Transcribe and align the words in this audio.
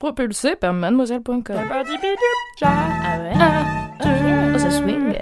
Propulsé 0.00 0.56
par 0.56 0.72
mademoiselle.com. 0.72 1.42
Ah 2.62 3.18
ouais? 3.20 3.34
Oh, 4.54 4.58
ça 4.58 4.70
swing. 4.70 5.14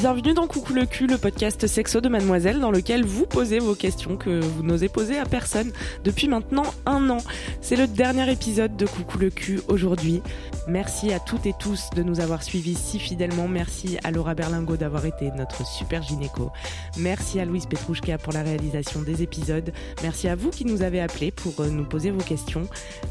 Bienvenue 0.00 0.32
dans 0.32 0.46
Coucou 0.46 0.72
le 0.72 0.86
cul, 0.86 1.06
le 1.06 1.18
podcast 1.18 1.66
sexo 1.66 2.00
de 2.00 2.08
Mademoiselle 2.08 2.58
dans 2.58 2.70
lequel 2.70 3.04
vous 3.04 3.26
posez 3.26 3.58
vos 3.58 3.74
questions 3.74 4.16
que 4.16 4.40
vous 4.40 4.62
n'osez 4.62 4.88
poser 4.88 5.18
à 5.18 5.26
personne 5.26 5.72
depuis 6.04 6.26
maintenant 6.26 6.62
un 6.86 7.10
an. 7.10 7.18
C'est 7.60 7.76
le 7.76 7.86
dernier 7.86 8.32
épisode 8.32 8.78
de 8.78 8.86
Coucou 8.86 9.18
le 9.18 9.28
cul 9.28 9.60
aujourd'hui. 9.68 10.22
Merci 10.66 11.12
à 11.12 11.20
toutes 11.20 11.44
et 11.44 11.52
tous 11.58 11.90
de 11.94 12.02
nous 12.02 12.20
avoir 12.20 12.42
suivis 12.42 12.76
si 12.76 12.98
fidèlement. 12.98 13.46
Merci 13.46 13.98
à 14.02 14.10
Laura 14.10 14.34
Berlingo 14.34 14.78
d'avoir 14.78 15.04
été 15.04 15.30
notre 15.32 15.66
super 15.66 16.02
gynéco. 16.02 16.50
Merci 16.96 17.38
à 17.38 17.44
Louise 17.44 17.66
Petrouchka 17.66 18.16
pour 18.16 18.32
la 18.32 18.42
réalisation 18.42 19.02
des 19.02 19.22
épisodes. 19.22 19.70
Merci 20.02 20.28
à 20.28 20.34
vous 20.34 20.48
qui 20.48 20.64
nous 20.64 20.80
avez 20.80 21.02
appelés 21.02 21.30
pour 21.30 21.60
euh, 21.60 21.68
nous 21.68 21.84
poser 21.84 22.10
vos 22.10 22.24
questions. 22.24 22.66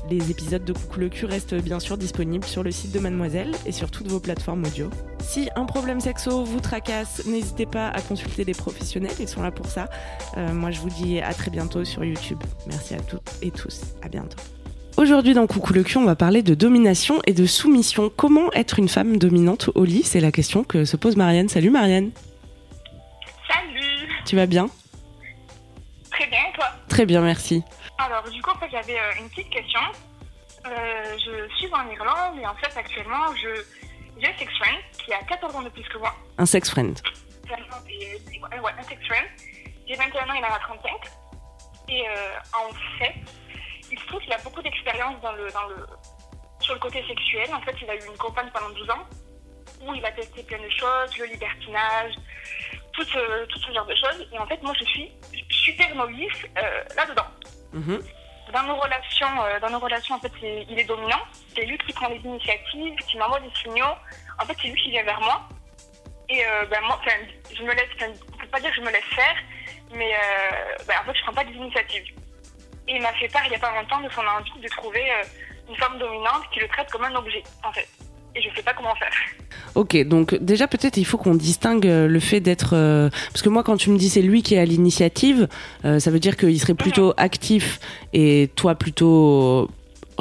Les 0.09 0.31
épisodes 0.31 0.65
de 0.65 0.73
Coucou 0.73 1.01
le 1.01 1.09
cul 1.09 1.25
restent 1.25 1.53
bien 1.53 1.79
sûr 1.79 1.99
disponibles 1.99 2.45
sur 2.45 2.63
le 2.63 2.71
site 2.71 2.93
de 2.93 2.99
Mademoiselle 2.99 3.51
et 3.67 3.71
sur 3.71 3.91
toutes 3.91 4.07
vos 4.07 4.19
plateformes 4.19 4.63
audio. 4.65 4.89
Si 5.19 5.49
un 5.55 5.65
problème 5.65 5.99
sexo 5.99 6.43
vous 6.43 6.59
tracasse, 6.79 7.25
n'hésitez 7.25 7.65
pas 7.65 7.89
à 7.89 8.01
consulter 8.01 8.45
des 8.45 8.53
professionnels, 8.53 9.11
ils 9.19 9.27
sont 9.27 9.41
là 9.41 9.51
pour 9.51 9.65
ça. 9.65 9.89
Euh, 10.37 10.53
moi 10.53 10.71
je 10.71 10.79
vous 10.79 10.89
dis 10.89 11.19
à 11.19 11.33
très 11.33 11.51
bientôt 11.51 11.83
sur 11.83 12.03
YouTube. 12.03 12.39
Merci 12.67 12.93
à 12.93 13.01
toutes 13.01 13.29
et 13.41 13.51
tous, 13.51 13.81
à 14.01 14.07
bientôt. 14.07 14.37
Aujourd'hui 14.97 15.33
dans 15.33 15.47
Coucou 15.47 15.73
le 15.73 15.83
cul, 15.83 15.97
on 15.97 16.05
va 16.05 16.15
parler 16.15 16.41
de 16.41 16.53
domination 16.53 17.21
et 17.25 17.33
de 17.33 17.45
soumission. 17.45 18.11
Comment 18.15 18.51
être 18.53 18.79
une 18.79 18.89
femme 18.89 19.17
dominante 19.17 19.69
au 19.75 19.83
lit? 19.83 20.03
C'est 20.03 20.19
la 20.19 20.31
question 20.31 20.63
que 20.63 20.85
se 20.85 20.97
pose 20.97 21.15
Marianne. 21.15 21.49
Salut 21.49 21.69
Marianne. 21.69 22.11
Salut 23.47 24.07
Tu 24.25 24.35
vas 24.35 24.45
bien? 24.45 24.69
Très 26.11 26.27
bien, 26.27 26.39
et 26.49 26.55
toi? 26.55 26.65
Très 26.89 27.05
bien, 27.05 27.21
merci. 27.21 27.63
Alors, 27.97 28.29
du 28.29 28.41
coup, 28.41 28.51
en 28.51 28.59
fait, 28.59 28.67
j'avais 28.71 28.99
euh, 28.99 29.21
une 29.21 29.29
petite 29.29 29.49
question. 29.49 29.79
Euh, 30.65 30.69
je 31.17 31.55
suis 31.55 31.73
en 31.73 31.89
Irlande 31.89 32.37
et 32.41 32.45
en 32.45 32.55
fait, 32.55 32.77
actuellement, 32.77 33.33
je 33.41 33.63
j'ai 34.21 34.33
sex 34.37 34.51
friend 34.57 34.75
qui 35.09 35.15
a 35.15 35.23
14 35.23 35.55
ans 35.55 35.61
de 35.63 35.69
plus 35.69 35.83
que 35.89 35.97
moi. 35.97 36.13
Un 36.37 36.45
sex 36.45 36.69
friend. 36.69 37.01
Ouais, 37.49 38.71
un 38.77 38.83
sex 38.83 39.03
friend. 39.07 39.25
J'ai 39.87 39.95
21 39.95 40.29
ans, 40.29 40.33
il 40.37 40.45
en 40.45 40.53
a 40.53 40.59
35. 40.59 40.91
Et 41.89 42.07
euh, 42.07 42.13
en 42.53 42.71
fait, 42.99 43.15
il 43.91 43.99
se 43.99 44.05
trouve 44.05 44.21
qu'il 44.21 44.31
a 44.31 44.37
beaucoup 44.37 44.61
d'expérience 44.61 45.19
dans 45.21 45.31
le, 45.31 45.49
dans 45.51 45.65
le, 45.67 45.87
sur 46.59 46.75
le 46.75 46.79
côté 46.79 47.03
sexuel. 47.07 47.49
En 47.55 47.61
fait, 47.61 47.75
il 47.81 47.89
a 47.89 47.95
eu 47.95 48.05
une 48.05 48.17
compagne 48.17 48.49
pendant 48.53 48.69
12 48.69 48.89
ans 48.91 49.05
où 49.81 49.95
il 49.95 50.05
a 50.05 50.11
testé 50.11 50.43
plein 50.43 50.59
de 50.59 50.69
choses, 50.69 51.17
le 51.17 51.25
libertinage, 51.25 52.13
tout 52.93 53.03
ce, 53.03 53.45
tout 53.45 53.59
ce 53.59 53.73
genre 53.73 53.87
de 53.87 53.95
choses. 53.95 54.27
Et 54.31 54.37
en 54.37 54.45
fait, 54.45 54.61
moi, 54.61 54.73
je 54.79 54.85
suis 54.85 55.11
super 55.49 55.95
novice 55.95 56.45
euh, 56.55 56.83
là-dedans. 56.95 57.27
Mhm. 57.73 57.99
Dans 58.53 58.63
nos 58.63 58.75
relations, 58.75 59.43
euh, 59.43 59.59
dans 59.59 59.69
nos 59.71 59.79
relations, 59.79 60.15
en 60.15 60.19
fait, 60.19 60.33
il 60.43 60.77
est 60.77 60.85
dominant. 60.85 61.23
C'est 61.55 61.65
lui 61.65 61.77
qui 61.79 61.93
prend 61.93 62.09
les 62.09 62.19
initiatives, 62.19 62.95
qui 63.07 63.17
m'envoie 63.17 63.39
des 63.39 63.51
signaux. 63.61 63.95
En 64.41 64.45
fait, 64.45 64.55
c'est 64.61 64.67
lui 64.69 64.81
qui 64.81 64.91
vient 64.91 65.03
vers 65.03 65.19
moi. 65.21 65.47
Et 66.29 66.45
euh, 66.45 66.65
ben, 66.69 66.77
moi, 66.85 66.99
je 67.55 67.63
me 67.63 67.71
laisse, 67.71 67.89
on 68.01 68.37
peut 68.37 68.47
pas 68.47 68.59
dire 68.59 68.69
que 68.69 68.75
je 68.75 68.81
me 68.81 68.91
laisse 68.91 69.03
faire, 69.15 69.35
mais 69.95 70.13
euh, 70.13 70.83
ben, 70.87 70.95
en 71.01 71.05
fait, 71.05 71.17
je 71.17 71.23
prends 71.23 71.33
pas 71.33 71.43
des 71.43 71.55
initiatives. 71.55 72.05
Et 72.87 72.95
il 72.95 73.01
m'a 73.01 73.11
fait 73.13 73.27
part 73.29 73.41
il 73.45 73.51
y 73.51 73.55
a 73.55 73.59
pas 73.59 73.73
longtemps 73.75 74.01
de 74.01 74.09
son 74.13 74.21
envie 74.21 74.61
de 74.61 74.67
trouver 74.69 75.01
euh, 75.01 75.69
une 75.69 75.75
femme 75.75 75.97
dominante 75.97 76.43
qui 76.53 76.59
le 76.59 76.67
traite 76.67 76.89
comme 76.91 77.03
un 77.03 77.15
objet, 77.15 77.43
en 77.63 77.71
fait. 77.71 77.87
Et 78.35 78.41
je 78.43 78.55
sais 78.55 78.61
pas 78.61 78.73
comment 78.73 78.93
faire. 78.95 79.11
Ok, 79.73 79.97
donc 80.03 80.35
déjà 80.35 80.67
peut-être 80.67 80.97
il 80.97 81.05
faut 81.05 81.17
qu'on 81.17 81.33
distingue 81.33 81.85
le 81.85 82.19
fait 82.19 82.39
d'être... 82.39 82.71
Parce 83.31 83.41
que 83.41 83.49
moi 83.49 83.63
quand 83.63 83.77
tu 83.77 83.89
me 83.89 83.97
dis 83.97 84.09
c'est 84.09 84.21
lui 84.21 84.43
qui 84.43 84.55
est 84.55 84.59
à 84.59 84.65
l'initiative, 84.65 85.47
ça 85.83 86.11
veut 86.11 86.19
dire 86.19 86.37
qu'il 86.37 86.59
serait 86.59 86.75
plutôt 86.75 87.13
actif 87.17 87.79
et 88.13 88.49
toi 88.55 88.75
plutôt 88.75 89.69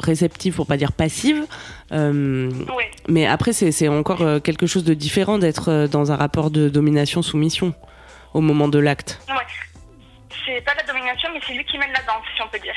réceptif 0.04 0.56
pour 0.56 0.66
pas 0.66 0.76
dire 0.76 0.92
passive. 0.92 1.44
Euh, 1.92 2.50
Oui. 2.76 2.84
mais 3.08 3.26
après 3.26 3.52
c'est 3.52 3.72
c'est 3.72 3.88
encore 3.88 4.22
euh, 4.22 4.40
quelque 4.40 4.66
chose 4.66 4.84
de 4.84 4.94
différent 4.94 5.38
d'être 5.38 5.70
euh, 5.70 5.86
dans 5.88 6.12
un 6.12 6.16
rapport 6.16 6.50
de 6.50 6.68
domination-soumission 6.68 7.74
au 8.34 8.40
moment 8.40 8.68
de 8.68 8.78
l'acte. 8.78 9.20
Ouais. 9.28 9.34
C'est 10.46 10.60
pas 10.64 10.74
la 10.74 10.82
domination, 10.82 11.28
mais 11.32 11.40
c'est 11.46 11.52
lui 11.54 11.64
qui 11.64 11.76
mène 11.78 11.92
la 11.92 12.00
danse, 12.02 12.24
si 12.36 12.42
on 12.42 12.48
peut 12.48 12.58
dire. 12.58 12.74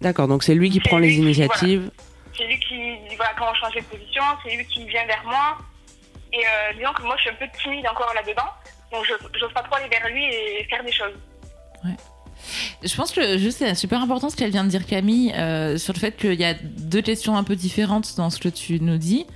D'accord, 0.00 0.28
donc 0.28 0.42
c'est 0.42 0.54
lui 0.54 0.70
qui 0.70 0.80
prend 0.80 0.98
les 0.98 1.08
qui- 1.10 1.16
initiatives. 1.18 1.90
C'est 2.36 2.46
lui 2.46 2.58
qui 2.60 2.74
dit 3.08 3.16
voilà 3.16 3.32
comment 3.38 3.54
changer 3.54 3.80
de 3.80 3.84
position, 3.86 4.22
c'est 4.44 4.56
lui 4.56 4.64
qui 4.66 4.86
vient 4.86 5.04
vers 5.06 5.22
moi. 5.24 5.58
Et 6.32 6.38
euh, 6.38 6.72
disons 6.78 6.92
que 6.94 7.02
moi 7.02 7.14
je 7.16 7.22
suis 7.22 7.30
un 7.30 7.34
peu 7.34 7.46
timide 7.62 7.86
encore 7.86 8.12
là-dedans, 8.14 8.48
donc 8.92 9.04
je 9.04 9.12
j'ose 9.38 9.52
pas 9.52 9.62
trop 9.62 9.74
aller 9.76 9.88
vers 9.88 10.08
lui 10.08 10.24
et 10.24 10.64
faire 10.70 10.82
des 10.84 10.92
choses. 10.92 11.12
Je 12.82 12.94
pense 12.94 13.12
que 13.12 13.38
juste 13.38 13.58
c'est 13.58 13.74
super 13.74 14.02
important 14.02 14.30
ce 14.30 14.36
qu'elle 14.36 14.50
vient 14.50 14.64
de 14.64 14.70
dire 14.70 14.86
Camille 14.86 15.32
euh, 15.34 15.78
sur 15.78 15.92
le 15.92 15.98
fait 15.98 16.16
qu'il 16.16 16.40
y 16.40 16.44
a 16.44 16.54
deux 16.54 17.02
questions 17.02 17.36
un 17.36 17.44
peu 17.44 17.56
différentes 17.56 18.16
dans 18.16 18.30
ce 18.30 18.38
que 18.38 18.48
tu 18.48 18.80
nous 18.80 18.98
dis. 18.98 19.26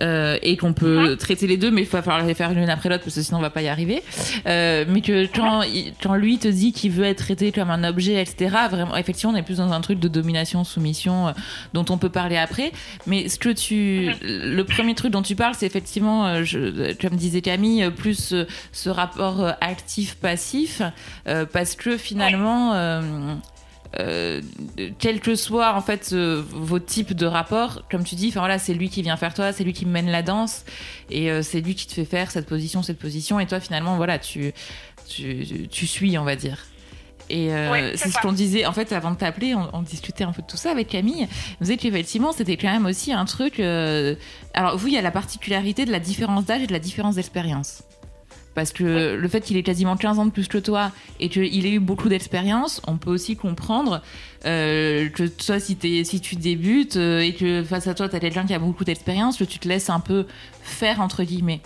Euh, 0.00 0.38
et 0.42 0.56
qu'on 0.56 0.72
peut 0.72 1.16
traiter 1.18 1.46
les 1.46 1.58
deux, 1.58 1.70
mais 1.70 1.82
il 1.82 1.88
va 1.88 2.00
falloir 2.02 2.26
les 2.26 2.34
faire 2.34 2.54
l'une 2.54 2.70
après 2.70 2.88
l'autre 2.88 3.04
parce 3.04 3.14
que 3.14 3.22
sinon 3.22 3.38
on 3.38 3.42
va 3.42 3.50
pas 3.50 3.60
y 3.60 3.68
arriver. 3.68 4.02
Euh, 4.46 4.84
mais 4.88 5.02
que 5.02 5.26
quand, 5.26 5.62
quand 6.02 6.14
lui 6.14 6.38
te 6.38 6.48
dit 6.48 6.72
qu'il 6.72 6.92
veut 6.92 7.04
être 7.04 7.18
traité 7.18 7.52
comme 7.52 7.70
un 7.70 7.84
objet, 7.84 8.20
etc., 8.20 8.56
vraiment, 8.70 8.96
effectivement, 8.96 9.34
on 9.34 9.36
est 9.36 9.42
plus 9.42 9.58
dans 9.58 9.72
un 9.72 9.80
truc 9.82 10.00
de 10.00 10.08
domination, 10.08 10.64
soumission, 10.64 11.28
euh, 11.28 11.32
dont 11.74 11.84
on 11.90 11.98
peut 11.98 12.08
parler 12.08 12.38
après. 12.38 12.72
Mais 13.06 13.28
ce 13.28 13.38
que 13.38 13.50
tu, 13.50 14.10
le 14.22 14.62
premier 14.62 14.94
truc 14.94 15.12
dont 15.12 15.22
tu 15.22 15.36
parles, 15.36 15.54
c'est 15.58 15.66
effectivement, 15.66 16.42
je, 16.42 16.94
comme 16.94 17.16
disait 17.16 17.42
Camille, 17.42 17.90
plus 17.94 18.34
ce 18.72 18.88
rapport 18.88 19.52
actif-passif, 19.60 20.82
parce 21.52 21.74
que 21.74 21.96
finalement. 21.96 22.72
Euh, 23.98 24.40
quel 24.98 25.20
que 25.20 25.34
soit 25.34 25.74
en 25.74 25.80
fait 25.82 26.10
euh, 26.12 26.42
vos 26.50 26.78
types 26.78 27.12
de 27.14 27.26
rapports, 27.26 27.82
comme 27.90 28.04
tu 28.04 28.14
dis, 28.14 28.28
enfin 28.28 28.40
voilà, 28.40 28.58
c'est 28.58 28.74
lui 28.74 28.88
qui 28.88 29.02
vient 29.02 29.16
faire 29.16 29.34
toi, 29.34 29.52
c'est 29.52 29.64
lui 29.64 29.72
qui 29.72 29.84
mène 29.86 30.10
la 30.10 30.22
danse 30.22 30.64
et 31.10 31.30
euh, 31.30 31.42
c'est 31.42 31.60
lui 31.60 31.74
qui 31.74 31.86
te 31.86 31.92
fait 31.92 32.04
faire 32.04 32.30
cette 32.30 32.46
position, 32.46 32.82
cette 32.82 32.98
position 32.98 33.38
et 33.40 33.46
toi 33.46 33.60
finalement 33.60 33.96
voilà, 33.96 34.18
tu 34.18 34.52
tu, 35.08 35.68
tu 35.70 35.86
suis, 35.86 36.16
on 36.16 36.24
va 36.24 36.36
dire. 36.36 36.64
Et 37.30 37.52
euh, 37.54 37.70
Ouais, 37.70 37.92
c'est 37.96 38.10
ce 38.10 38.18
qu'on 38.18 38.32
disait 38.32 38.66
en 38.66 38.72
fait 38.72 38.92
avant 38.92 39.10
de 39.12 39.16
t'appeler, 39.16 39.54
on, 39.54 39.68
on 39.74 39.82
discutait 39.82 40.24
un 40.24 40.32
peu 40.32 40.42
de 40.42 40.46
tout 40.46 40.56
ça 40.56 40.70
avec 40.70 40.88
Camille. 40.88 41.28
On 41.60 41.64
disait 41.64 41.76
qu'effectivement 41.76 42.32
c'était 42.32 42.56
quand 42.56 42.70
même 42.72 42.86
aussi 42.86 43.12
un 43.12 43.24
truc. 43.24 43.60
euh, 43.60 44.14
Alors 44.54 44.76
vous, 44.76 44.88
il 44.88 44.94
y 44.94 44.98
a 44.98 45.02
la 45.02 45.10
particularité 45.12 45.84
de 45.84 45.92
la 45.92 46.00
différence 46.00 46.44
d'âge 46.46 46.62
et 46.62 46.66
de 46.66 46.72
la 46.72 46.78
différence 46.80 47.14
d'expérience. 47.14 47.82
Parce 48.54 48.72
que 48.72 49.16
le 49.16 49.28
fait 49.28 49.40
qu'il 49.40 49.56
ait 49.56 49.62
quasiment 49.62 49.96
15 49.96 50.18
ans 50.18 50.26
de 50.26 50.30
plus 50.30 50.46
que 50.46 50.58
toi 50.58 50.92
et 51.20 51.28
qu'il 51.28 51.66
ait 51.66 51.72
eu 51.72 51.80
beaucoup 51.80 52.08
d'expérience, 52.08 52.82
on 52.86 52.98
peut 52.98 53.10
aussi 53.10 53.34
comprendre 53.34 54.02
euh, 54.44 55.08
que 55.08 55.26
toi, 55.26 55.58
si, 55.58 55.76
tu 55.76 56.36
débutes 56.36 56.96
euh, 56.96 57.20
et 57.20 57.34
que 57.34 57.62
face 57.62 57.86
à 57.86 57.94
toi, 57.94 58.08
tu 58.08 58.16
as 58.16 58.20
quelqu'un 58.20 58.44
qui 58.44 58.52
a 58.52 58.58
beaucoup 58.58 58.84
d'expérience, 58.84 59.38
que 59.38 59.44
tu 59.44 59.58
te 59.58 59.68
laisses 59.68 59.88
un 59.88 60.00
peu 60.00 60.26
faire, 60.62 61.00
entre 61.00 61.24
guillemets. 61.24 61.60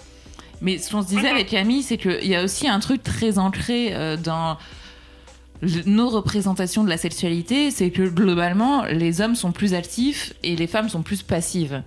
Mais 0.61 0.79
ce 0.79 0.91
qu'on 0.91 1.03
se 1.03 1.09
disait 1.09 1.29
avec 1.29 1.49
Camille, 1.49 1.83
c'est 1.83 1.99
qu'il 1.99 2.27
y 2.27 2.37
a 2.37 2.45
aussi 2.45 2.69
un 2.69 2.79
truc 2.81 3.03
très 3.03 3.39
ancré 3.39 3.91
euh, 3.93 4.17
dans 4.17 4.57
nos 5.87 6.09
représentations 6.09 6.85
de 6.85 6.89
la 6.89 6.99
sexualité, 6.99 7.71
c'est 7.71 7.91
que 7.91 8.03
globalement, 8.03 8.85
les 8.85 9.21
hommes 9.21 9.35
sont 9.35 9.53
plus 9.53 9.75
actifs 9.75 10.35
et 10.43 10.57
les 10.57 10.67
femmes 10.67 10.89
sont 10.89 11.03
plus 11.03 11.23
passives. 11.23 11.83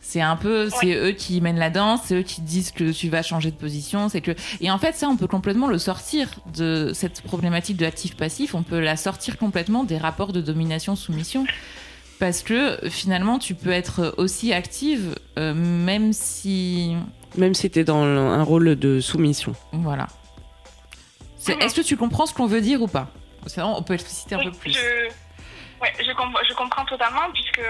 C'est 0.00 0.20
un 0.20 0.36
peu, 0.36 0.68
c'est 0.70 0.94
eux 0.94 1.12
qui 1.12 1.40
mènent 1.40 1.58
la 1.58 1.70
danse, 1.70 2.00
c'est 2.04 2.16
eux 2.16 2.22
qui 2.22 2.40
disent 2.40 2.70
que 2.70 2.92
tu 2.92 3.08
vas 3.08 3.22
changer 3.22 3.50
de 3.50 3.56
position, 3.56 4.08
c'est 4.08 4.20
que 4.20 4.32
et 4.60 4.70
en 4.70 4.78
fait 4.78 4.94
ça 4.94 5.08
on 5.08 5.16
peut 5.16 5.26
complètement 5.26 5.66
le 5.66 5.78
sortir 5.78 6.28
de 6.56 6.92
cette 6.94 7.22
problématique 7.22 7.76
de 7.76 7.86
actif 7.86 8.16
passif, 8.16 8.54
on 8.54 8.62
peut 8.62 8.78
la 8.80 8.96
sortir 8.96 9.36
complètement 9.36 9.82
des 9.82 9.98
rapports 9.98 10.32
de 10.32 10.40
domination 10.40 10.94
soumission 10.94 11.44
parce 12.20 12.42
que 12.42 12.78
finalement 12.88 13.38
tu 13.38 13.54
peux 13.54 13.70
être 13.70 14.14
aussi 14.16 14.52
active 14.52 15.16
euh, 15.38 15.54
même 15.54 16.12
si 16.12 16.94
Même 17.36 17.54
si 17.54 17.68
t'es 17.68 17.82
dans 17.84 18.02
un 18.04 18.42
rôle 18.44 18.76
de 18.76 19.00
soumission. 19.00 19.54
voilà. 19.72 20.06
Mhm. 21.54 21.62
Est-ce 21.62 21.74
que 21.74 21.86
tu 21.86 21.96
comprends 21.96 22.26
ce 22.26 22.34
qu'on 22.34 22.46
veut 22.46 22.60
dire 22.60 22.80
ou 22.82 22.88
pas 22.88 23.08
Sinon, 23.46 23.74
on 23.76 23.82
peut 23.82 23.94
expliciter 23.94 24.34
un 24.34 24.38
Oui, 24.38 24.50
peu 24.50 24.52
plus. 24.58 24.72
je, 24.72 25.06
ouais, 25.80 25.92
je, 26.04 26.12
com- 26.14 26.36
je 26.48 26.54
comprends 26.54 26.84
totalement, 26.84 27.30
puisque 27.32 27.60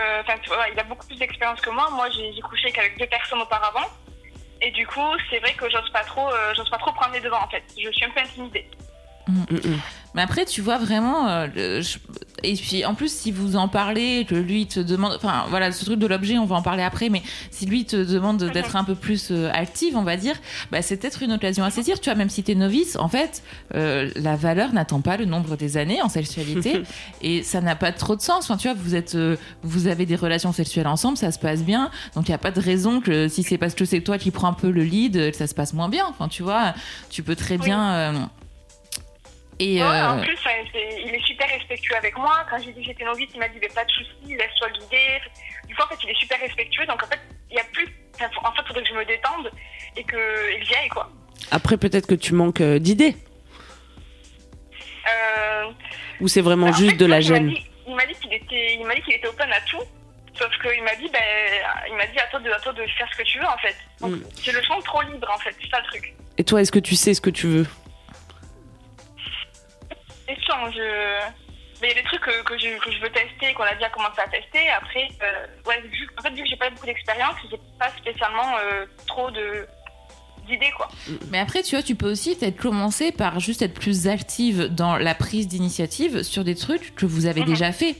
il 0.73 0.78
a 0.81 0.84
beaucoup 0.84 1.06
plus 1.06 1.17
d'expérience 1.19 1.61
que 1.61 1.70
moi. 1.70 1.88
Moi, 1.93 2.08
j'ai 2.11 2.40
couché 2.40 2.70
qu'avec 2.73 2.99
deux 2.99 3.06
personnes 3.06 3.40
auparavant. 3.40 3.87
Et 4.62 4.70
du 4.70 4.87
coup, 4.87 5.00
c'est 5.28 5.38
vrai 5.40 5.52
que 5.52 5.69
j'ose 5.69 5.90
pas 5.93 6.02
trop, 6.05 6.28
euh, 6.31 6.55
j'ose 6.56 6.70
pas 6.70 6.78
trop 6.78 6.90
prendre 6.93 7.12
les 7.12 7.20
devants 7.20 7.43
en 7.44 7.49
fait. 7.49 7.62
Je 7.78 7.90
suis 7.90 8.05
un 8.06 8.11
peu 8.11 8.20
intimidée. 8.20 8.67
Mm, 9.28 9.43
mm. 9.50 9.81
Mais 10.16 10.22
après, 10.22 10.44
tu 10.46 10.60
vois 10.62 10.78
vraiment. 10.78 11.28
euh, 11.28 11.46
le- 11.54 11.80
je- 11.82 11.98
et 12.42 12.54
puis, 12.54 12.84
en 12.84 12.94
plus, 12.94 13.10
si 13.12 13.32
vous 13.32 13.56
en 13.56 13.66
parlez, 13.68 14.24
que 14.28 14.34
lui 14.34 14.66
te 14.66 14.78
demande. 14.80 15.12
Enfin, 15.16 15.44
voilà, 15.48 15.72
ce 15.72 15.84
truc 15.84 15.98
de 15.98 16.06
l'objet, 16.06 16.36
on 16.38 16.44
va 16.44 16.56
en 16.56 16.62
parler 16.62 16.82
après, 16.82 17.08
mais 17.08 17.22
si 17.50 17.66
lui 17.66 17.84
te 17.86 17.96
demande 17.96 18.44
d'être 18.52 18.76
un 18.76 18.84
peu 18.84 18.94
plus 18.94 19.28
euh, 19.30 19.50
active, 19.52 19.96
on 19.96 20.02
va 20.02 20.16
dire, 20.16 20.34
bah, 20.70 20.82
c'est 20.82 20.96
peut-être 20.98 21.22
une 21.22 21.32
occasion 21.32 21.64
à 21.64 21.70
saisir. 21.70 21.98
Tu 22.00 22.08
vois, 22.10 22.14
même 22.14 22.28
si 22.30 22.42
t'es 22.42 22.54
novice, 22.54 22.96
en 22.96 23.08
fait, 23.08 23.42
euh, 23.74 24.10
la 24.16 24.36
valeur 24.36 24.72
n'attend 24.72 25.00
pas 25.00 25.16
le 25.16 25.24
nombre 25.24 25.56
des 25.56 25.76
années 25.76 26.00
en 26.02 26.08
sexualité. 26.08 26.82
et 27.22 27.42
ça 27.42 27.60
n'a 27.60 27.74
pas 27.76 27.92
trop 27.92 28.16
de 28.16 28.20
sens. 28.22 28.44
Enfin, 28.44 28.56
tu 28.56 28.68
vois, 28.68 28.76
vous, 28.78 28.94
êtes, 28.94 29.14
euh, 29.14 29.36
vous 29.62 29.86
avez 29.86 30.04
des 30.06 30.16
relations 30.16 30.52
sexuelles 30.52 30.86
ensemble, 30.86 31.16
ça 31.16 31.32
se 31.32 31.38
passe 31.38 31.62
bien. 31.62 31.90
Donc, 32.14 32.28
il 32.28 32.30
n'y 32.30 32.34
a 32.36 32.38
pas 32.38 32.50
de 32.52 32.60
raison 32.60 33.00
que 33.00 33.28
si 33.28 33.42
c'est 33.42 33.58
parce 33.58 33.74
que 33.74 33.84
c'est 33.84 34.00
toi 34.00 34.18
qui 34.18 34.30
prends 34.30 34.48
un 34.48 34.52
peu 34.54 34.70
le 34.70 34.82
lead, 34.84 35.16
euh, 35.16 35.30
que 35.30 35.36
ça 35.36 35.46
se 35.46 35.54
passe 35.54 35.72
moins 35.74 35.88
bien. 35.88 36.04
Enfin, 36.08 36.28
tu 36.28 36.42
vois, 36.42 36.74
tu 37.10 37.22
peux 37.22 37.34
très 37.36 37.56
bien. 37.58 38.28
Et 39.58 39.82
Ouais, 39.82 39.88
euh, 39.88 40.08
En 40.10 40.20
plus, 40.20 40.34
ouais, 40.44 40.64
il 41.04 41.14
est 41.14 41.24
super 41.26 41.48
respectueux 41.48 41.96
avec 41.96 42.16
moi. 42.18 42.44
Quand 42.50 42.58
j'ai 42.58 42.72
dit 42.72 42.80
que 42.80 42.86
j'étais 42.86 43.04
novice, 43.04 43.28
il 43.34 43.40
m'a 43.40 43.48
dit 43.48 43.58
mais 43.60 43.68
pas 43.68 43.84
de 43.84 43.90
soucis, 43.90 44.36
laisse-toi 44.36 44.68
guider. 44.70 45.20
Du 45.66 45.74
coup, 45.74 45.82
en 45.82 45.88
fait, 45.88 45.96
il 46.04 46.10
est 46.10 46.18
super 46.20 46.38
respectueux. 46.40 46.86
Donc, 46.86 47.02
en 47.02 47.06
fait, 47.06 47.20
il 47.50 47.56
y 47.56 47.60
a 47.60 47.64
plus. 47.72 47.86
En 48.16 48.52
fait, 48.52 48.62
il 48.62 48.66
faudrait 48.66 48.82
que 48.82 48.88
je 48.88 48.94
me 48.94 49.04
détende 49.04 49.50
et 49.96 50.04
qu'il 50.04 50.70
y 50.70 50.74
aille, 50.74 50.88
quoi. 50.88 51.10
Après, 51.50 51.76
peut-être 51.76 52.06
que 52.06 52.14
tu 52.14 52.34
manques 52.34 52.60
euh, 52.60 52.78
d'idées. 52.78 53.14
Euh, 55.08 55.70
Ou 56.20 56.28
c'est 56.28 56.40
vraiment 56.40 56.66
bah, 56.66 56.72
en 56.72 56.76
juste 56.76 56.92
fait, 56.92 56.96
de 56.96 57.06
la 57.06 57.20
gêne. 57.20 57.54
Il 57.86 57.94
m'a 57.94 58.04
dit 58.06 58.14
qu'il 58.14 58.32
était, 58.32 58.74
il 58.74 58.86
dit 58.96 59.02
qu'il 59.02 59.14
était 59.14 59.28
open 59.28 59.50
à 59.52 59.60
tout. 59.62 59.82
Sauf 60.38 60.50
qu'il 60.60 60.82
m'a 60.82 60.94
dit, 60.96 61.08
ben, 61.12 61.22
il 61.88 61.94
m'a 61.94 62.06
dit 62.06 62.18
à 62.18 62.26
toi, 62.26 62.40
de, 62.40 62.50
à 62.50 62.58
toi 62.60 62.72
de 62.72 62.84
faire 62.98 63.08
ce 63.12 63.16
que 63.18 63.22
tu 63.22 63.38
veux, 63.38 63.46
en 63.46 63.56
fait. 63.58 63.76
Donc, 64.00 64.12
Mm. 64.12 64.22
je 64.42 64.50
le 64.50 64.62
sens 64.64 64.84
trop 64.84 65.00
libre, 65.02 65.28
en 65.32 65.38
fait. 65.38 65.54
C'est 65.62 65.70
ça 65.70 65.80
le 65.80 65.86
truc. 65.86 66.14
Et 66.36 66.44
toi, 66.44 66.60
est-ce 66.60 66.72
que 66.72 66.78
tu 66.78 66.94
sais 66.94 67.14
ce 67.14 67.20
que 67.20 67.30
tu 67.30 67.46
veux? 67.46 67.66
Je... 70.28 71.31
Mais 71.82 71.88
il 71.90 71.96
y 71.96 71.99
a 71.99 72.02
des 72.02 72.08
trucs 72.08 72.23
que, 72.23 72.43
que, 72.44 72.58
je, 72.58 72.78
que 72.82 72.90
je 72.90 72.99
veux 73.02 73.11
tester, 73.11 73.52
qu'on 73.55 73.62
a 73.64 73.75
déjà 73.75 73.90
commencé 73.90 74.19
à 74.19 74.28
tester. 74.28 74.69
Après, 74.70 75.08
euh, 75.23 75.46
ouais, 75.69 75.81
vu, 75.82 76.08
en 76.19 76.23
fait, 76.23 76.31
vu 76.31 76.43
que 76.43 76.49
j'ai 76.49 76.56
pas 76.56 76.70
beaucoup 76.70 76.87
d'expérience, 76.87 77.34
j'ai 77.50 77.58
pas 77.78 77.90
spécialement 77.99 78.56
euh, 78.58 78.87
trop 79.06 79.31
de 79.31 79.67
d'idées, 80.49 80.70
quoi. 80.76 80.88
Mais 81.31 81.38
après, 81.40 81.62
tu 81.64 81.75
vois, 81.75 81.82
tu 81.82 81.96
peux 81.96 82.08
aussi 82.11 82.37
peut-être 82.37 82.56
commencer 82.56 83.11
par 83.12 83.40
juste 83.40 83.62
être 83.62 83.75
plus 83.75 84.06
active 84.06 84.69
dans 84.73 84.96
la 84.96 85.14
prise 85.17 85.49
d'initiative 85.49 86.23
sur 86.23 86.44
des 86.44 86.55
trucs 86.55 86.94
que 86.94 87.05
vous 87.05 87.26
avez 87.26 87.40
Mhm. 87.40 87.46
déjà 87.49 87.73
fait. 87.73 87.96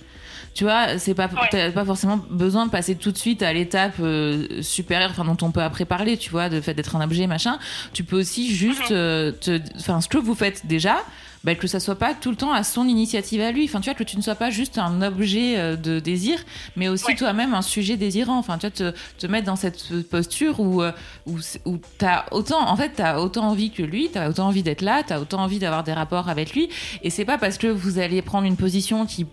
Tu 0.57 0.65
vois, 0.65 0.99
c'est 0.99 1.13
pas, 1.13 1.27
Ouais. 1.27 1.49
t'as 1.51 1.71
pas 1.71 1.85
forcément 1.85 2.19
besoin 2.31 2.65
de 2.65 2.71
passer 2.71 2.95
tout 2.95 3.13
de 3.13 3.19
suite 3.19 3.43
à 3.43 3.53
l'étape 3.53 3.97
euh, 4.01 4.63
supérieure, 4.63 5.11
enfin 5.11 5.27
dont 5.27 5.37
on 5.47 5.51
peut 5.51 5.61
après 5.61 5.85
parler, 5.85 6.17
tu 6.17 6.31
vois, 6.31 6.49
de 6.49 6.63
fait 6.63 6.73
d'être 6.73 6.97
un 6.97 7.03
objet, 7.05 7.27
machin. 7.27 7.59
Tu 7.93 8.05
peux 8.05 8.19
aussi 8.19 8.55
juste, 8.55 8.91
Mhm. 8.91 8.97
euh, 8.97 9.33
enfin, 9.79 10.01
ce 10.01 10.09
que 10.09 10.17
vous 10.17 10.35
faites 10.35 10.65
déjà, 10.67 10.97
bah, 11.45 11.55
que 11.55 11.67
ça 11.67 11.79
soit 11.79 11.99
pas 11.99 12.15
tout 12.15 12.31
le 12.31 12.37
temps 12.37 12.55
à 12.55 12.65
son 12.65 12.89
initiative 12.89 13.43
à 13.43 13.53
lui. 13.53 13.67
Enfin, 13.67 13.81
tu 13.83 13.91
vois, 13.91 13.95
que 13.95 14.03
tu 14.03 14.17
ne 14.17 14.23
sois 14.23 14.35
pas 14.35 14.49
juste 14.49 14.79
un 14.79 15.03
objet 15.03 15.59
euh, 15.59 15.77
de 15.77 16.01
désir, 16.01 16.39
mais 16.75 16.89
aussi 16.89 17.05
Ouais. 17.09 17.15
toi-même 17.17 17.53
un 17.53 17.61
sujet 17.61 17.99
désirant. 17.99 18.39
Enfin, 18.39 18.57
tu 18.57 18.63
vois, 18.67 18.71
te, 18.71 18.95
te 19.19 19.27
mettre 19.27 19.45
dans 19.47 19.57
cette 19.57 20.09
posture 20.09 20.59
où, 20.59 20.83
où, 21.27 21.39
où 21.67 21.79
t'as 21.99 22.25
autant, 22.31 22.67
en 22.67 22.77
fait, 22.77 22.93
t'as 22.97 23.19
autant 23.19 23.47
envie 23.49 23.71
que 23.73 23.83
lui, 23.83 24.09
t'as 24.11 24.31
autant 24.31 24.47
envie 24.47 24.63
d'être 24.63 24.81
là, 24.81 25.03
t'as 25.07 25.21
autant 25.21 25.43
envie 25.43 25.59
d'avoir 25.59 25.85
des 25.85 25.93
rapports 25.93 26.31
avec 26.31 26.55
lui. 26.55 26.71
Et 27.03 27.11
c'est 27.11 27.27
pas 27.27 27.37
parce 27.37 27.59
que 27.59 27.67
vous 27.67 27.99
allez 27.99 28.23
prendre 28.23 28.47
une 28.47 28.57
position 28.57 29.05
qui, 29.05 29.27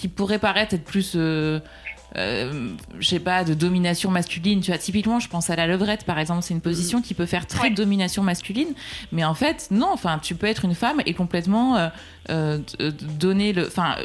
qui 0.00 0.08
pourrait 0.08 0.38
paraître 0.38 0.72
être 0.74 0.84
plus, 0.84 1.12
euh, 1.14 1.60
euh, 2.16 2.70
je 2.98 3.06
sais 3.06 3.20
pas, 3.20 3.44
de 3.44 3.52
domination 3.52 4.10
masculine. 4.10 4.60
Tu 4.62 4.70
vois, 4.70 4.78
typiquement, 4.78 5.20
je 5.20 5.28
pense 5.28 5.50
à 5.50 5.56
la 5.56 5.66
levrette, 5.66 6.04
par 6.04 6.18
exemple, 6.18 6.42
c'est 6.42 6.54
une 6.54 6.62
position 6.62 7.02
qui 7.02 7.12
peut 7.12 7.26
faire 7.26 7.46
très 7.46 7.68
Ouais. 7.68 7.70
domination 7.70 8.22
masculine. 8.22 8.72
Mais 9.12 9.24
en 9.24 9.34
fait, 9.34 9.68
non, 9.70 9.90
enfin, 9.92 10.18
tu 10.18 10.34
peux 10.34 10.46
être 10.46 10.64
une 10.64 10.74
femme 10.74 11.02
et 11.04 11.12
complètement 11.12 11.76
euh, 11.76 11.88
euh, 12.30 12.58
donner 13.18 13.52
le, 13.52 13.66
enfin, 13.66 13.96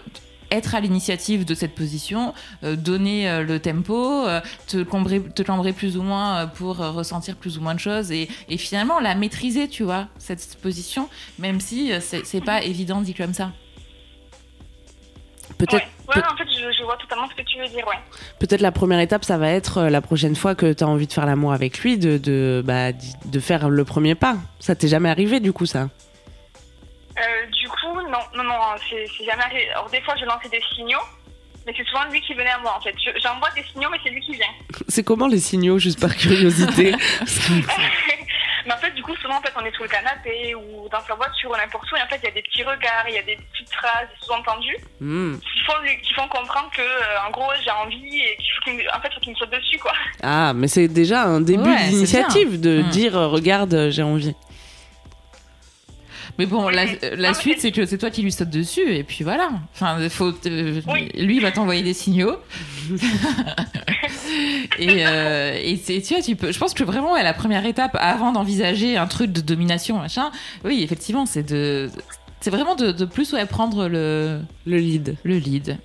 être 0.52 0.76
à 0.76 0.80
l'initiative 0.82 1.46
de 1.46 1.56
cette 1.56 1.74
position, 1.74 2.34
euh, 2.64 2.76
donner 2.76 3.30
euh, 3.30 3.42
le 3.44 3.60
tempo, 3.60 3.98
euh, 4.28 4.42
te 4.68 4.84
cambrer, 4.84 5.22
te 5.22 5.44
cambrer 5.44 5.72
plus 5.72 5.96
ou 5.98 6.04
moins 6.04 6.46
pour 6.46 6.78
ressentir 6.78 7.38
plus 7.38 7.58
ou 7.58 7.62
moins 7.62 7.74
de 7.74 7.80
choses 7.80 8.12
et, 8.12 8.28
et 8.50 8.58
finalement 8.58 9.00
la 9.00 9.16
maîtriser, 9.16 9.70
tu 9.70 9.84
vois, 9.84 10.08
cette 10.18 10.58
position, 10.62 11.08
même 11.40 11.60
si 11.62 11.92
c'est 12.02 12.44
pas 12.44 12.64
évident 12.64 13.00
dit 13.02 13.14
comme 13.14 13.34
ça. 13.34 13.54
Peut-être 15.68 15.86
Ouais, 16.08 16.16
ouais 16.18 16.24
en 16.32 16.38
fait, 16.38 16.46
je, 16.50 16.72
je 16.78 16.84
vois 16.84 16.98
totalement 16.98 17.28
ce 17.30 17.36
que 17.36 17.42
tu 17.48 17.58
veux 17.60 17.68
dire, 17.68 17.86
ouais. 17.88 17.96
peut-être 18.40 18.62
la 18.62 18.72
première 18.72 19.00
étape, 19.00 19.26
ça 19.26 19.38
va 19.38 19.50
être 19.50 19.80
euh, 19.80 19.90
la 19.90 20.02
prochaine 20.02 20.36
fois 20.36 20.54
que 20.56 20.72
tu 20.74 20.84
as 20.84 20.88
envie 20.88 21.08
de 21.08 21.14
faire 21.14 21.26
l'amour 21.26 21.52
avec 21.54 21.80
lui, 21.80 21.98
de, 21.98 22.18
de, 22.18 22.62
bah, 22.66 22.92
de 22.94 23.40
faire 23.40 23.70
le 23.70 23.84
premier 23.86 24.14
pas. 24.16 24.36
Ça 24.60 24.76
t'est 24.76 24.88
jamais 24.88 25.10
arrivé 25.10 25.40
du 25.40 25.52
coup, 25.54 25.66
ça? 25.66 25.90
Euh, 27.18 27.46
du 27.52 27.68
coup, 27.70 27.96
non, 28.12 28.20
non, 28.36 28.44
non, 28.44 28.54
c'est 28.90 29.06
c'est 29.18 29.24
jamais 29.26 29.44
arrivé. 29.44 29.70
Alors, 29.72 29.90
des 29.90 30.02
fois, 30.02 30.16
je 30.20 30.26
lançais 30.26 30.50
des 30.50 30.62
signaux, 30.76 31.00
mais 31.66 31.74
c'est 31.76 31.86
souvent 31.86 32.04
lui 32.12 32.20
qui 32.22 32.34
venait 32.34 32.50
à 32.50 32.60
moi, 32.60 32.76
en 32.78 32.82
fait. 32.82 32.94
Je- 33.04 33.18
J'envoie 33.24 33.50
des 33.56 33.64
signaux, 33.64 33.90
mais 33.90 33.98
c'est 34.04 34.10
lui 34.10 34.20
qui 34.22 34.34
vient. 34.34 34.46
C'est 34.90 35.04
comment 35.04 35.28
les 35.28 35.40
signaux, 35.40 35.80
juste 35.80 36.00
par 36.00 36.16
curiosité? 36.16 36.94
mais 38.66 38.74
en 38.74 38.78
fait, 38.78 38.92
du 38.92 39.02
coup, 39.04 39.16
souvent, 39.18 39.38
en 39.38 39.42
fait, 39.42 39.54
on 39.56 39.66
est 39.66 39.74
sur 39.74 39.84
le 39.84 39.90
canapé 39.90 40.56
ou 40.56 40.88
dans 40.90 41.00
sa 41.02 41.16
voiture 41.16 41.52
ou 41.52 41.56
n'importe 41.56 41.92
où, 41.92 41.96
et 41.96 42.02
en 42.02 42.08
fait, 42.08 42.20
il 42.22 42.26
y 42.26 42.28
a 42.28 42.32
des 42.32 42.42
petits 42.42 42.64
regards, 42.64 43.06
il 43.08 43.16
y 43.16 43.18
a 43.18 43.24
des 43.24 43.36
petites 43.52 43.74
phrases, 43.74 44.08
des 44.10 44.26
sous-entendus 44.26 44.78
Hmm. 45.02 45.36
qui 45.40 45.60
font, 45.66 45.74
qui 46.04 46.14
font 46.14 46.28
comprendre 46.28 46.70
que, 46.72 46.82
euh, 46.82 47.28
en 47.28 47.32
gros, 47.32 47.52
j'ai 47.64 47.72
envie 47.72 48.20
et 48.20 48.38
qu'il 48.38 48.52
faut 48.56 48.62
qu'il 48.72 48.90
en 48.90 49.00
fait, 49.02 49.14
faut 49.14 49.20
qu'il 49.20 49.32
me 49.34 49.38
saute 49.38 49.50
dessus, 49.52 49.78
quoi. 49.80 49.92
Ah, 50.24 50.54
mais 50.56 50.68
c'est 50.68 50.88
déjà 50.88 51.24
un 51.24 51.42
début 51.42 51.70
Ouais, 51.70 51.90
d'initiative 51.90 52.60
de 52.62 52.78
bien. 52.80 52.88
Mm. 52.88 52.90
dire 52.92 53.14
regarde, 53.14 53.90
j'ai 53.92 54.04
envie. 54.04 54.36
Mais 56.38 56.46
bon, 56.46 56.68
la, 56.70 56.84
Oui. 56.86 56.98
la 57.02 57.10
Non, 57.16 57.18
mais 57.30 57.34
suite, 57.34 57.60
c'est- 57.62 57.72
que 57.72 57.86
c'est 57.86 57.98
toi 57.98 58.10
qui 58.10 58.22
lui 58.22 58.32
saute 58.32 58.50
dessus, 58.50 58.94
et 58.94 59.04
puis 59.04 59.24
voilà. 59.24 59.50
Enfin, 59.74 59.98
faut, 60.10 60.34
euh, 60.48 60.82
Oui. 60.88 61.10
lui 61.18 61.38
il 61.38 61.42
va 61.42 61.52
t'envoyer 61.52 61.82
des 61.84 61.94
signaux. 61.94 62.36
et 64.80 65.06
euh, 65.08 65.58
et 65.62 65.78
tu 65.80 66.14
vois, 66.14 66.22
tu 66.22 66.36
peux. 66.36 66.52
Je 66.52 66.60
pense 66.60 66.74
que 66.74 66.84
vraiment, 66.84 67.14
ouais, 67.14 67.24
la 67.24 67.34
première 67.34 67.66
étape 67.66 67.98
avant 68.00 68.32
d'envisager 68.32 68.98
un 68.98 69.08
truc 69.08 69.32
de 69.32 69.42
domination, 69.42 69.98
machin. 70.00 70.32
Oui, 70.64 70.82
effectivement, 70.84 71.26
c'est 71.26 71.44
de, 71.44 71.90
c'est 72.42 72.50
vraiment 72.52 72.76
de, 72.76 72.92
de 72.92 73.06
plus 73.06 73.32
ouais, 73.34 73.46
prendre 73.46 73.88
le, 73.88 74.40
Le 74.66 74.78
lead. 74.78 75.16
le 75.24 75.38
lead. 75.38 75.78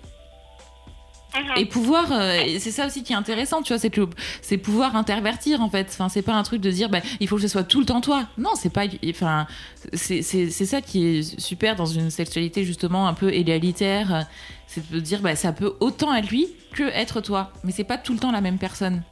Mhm. 1.35 1.59
Et 1.59 1.67
pouvoir, 1.67 2.11
euh, 2.11 2.59
c'est 2.59 2.71
ça 2.71 2.87
aussi 2.87 3.03
qui 3.03 3.13
est 3.13 3.17
intéressant, 3.17 3.63
tu 3.63 3.73
vois, 3.73 3.79
c'est 3.79 3.91
que 3.91 4.09
c'est 4.43 4.59
pouvoir 4.59 4.97
intervertir 4.97 5.63
en 5.63 5.71
fait. 5.71 5.89
Enfin, 5.91 6.09
c'est 6.09 6.23
pas 6.23 6.35
un 6.35 6.43
truc 6.43 6.61
de 6.61 6.71
dire, 6.71 6.89
bah, 6.89 7.01
il 7.21 7.29
faut 7.29 7.37
que 7.37 7.43
ce 7.43 7.49
soit 7.49 7.65
tout 7.65 7.81
le 7.81 7.87
temps 7.87 8.01
toi. 8.01 8.27
Non, 8.39 8.51
c'est 8.57 8.73
pas, 8.73 8.85
enfin, 9.09 9.47
c'est 9.93 10.23
ça 10.23 10.81
qui 10.81 11.07
est 11.07 11.41
super 11.41 11.77
dans 11.77 11.87
une 11.87 12.11
sexualité 12.11 12.65
justement 12.65 13.07
un 13.07 13.15
peu 13.15 13.33
égalitaire, 13.33 14.27
c'est 14.67 14.91
de 14.91 15.01
dire, 15.01 15.21
bah, 15.21 15.37
ça 15.37 15.53
peut 15.53 15.75
autant 15.81 16.15
être 16.15 16.31
lui 16.31 16.49
que 16.73 16.85
être 16.85 17.21
toi, 17.21 17.53
mais 17.65 17.73
c'est 17.73 17.85
pas 17.85 17.99
tout 17.99 18.13
le 18.13 18.19
temps 18.19 18.33
la 18.33 18.41
même 18.41 18.59
personne. 18.59 19.03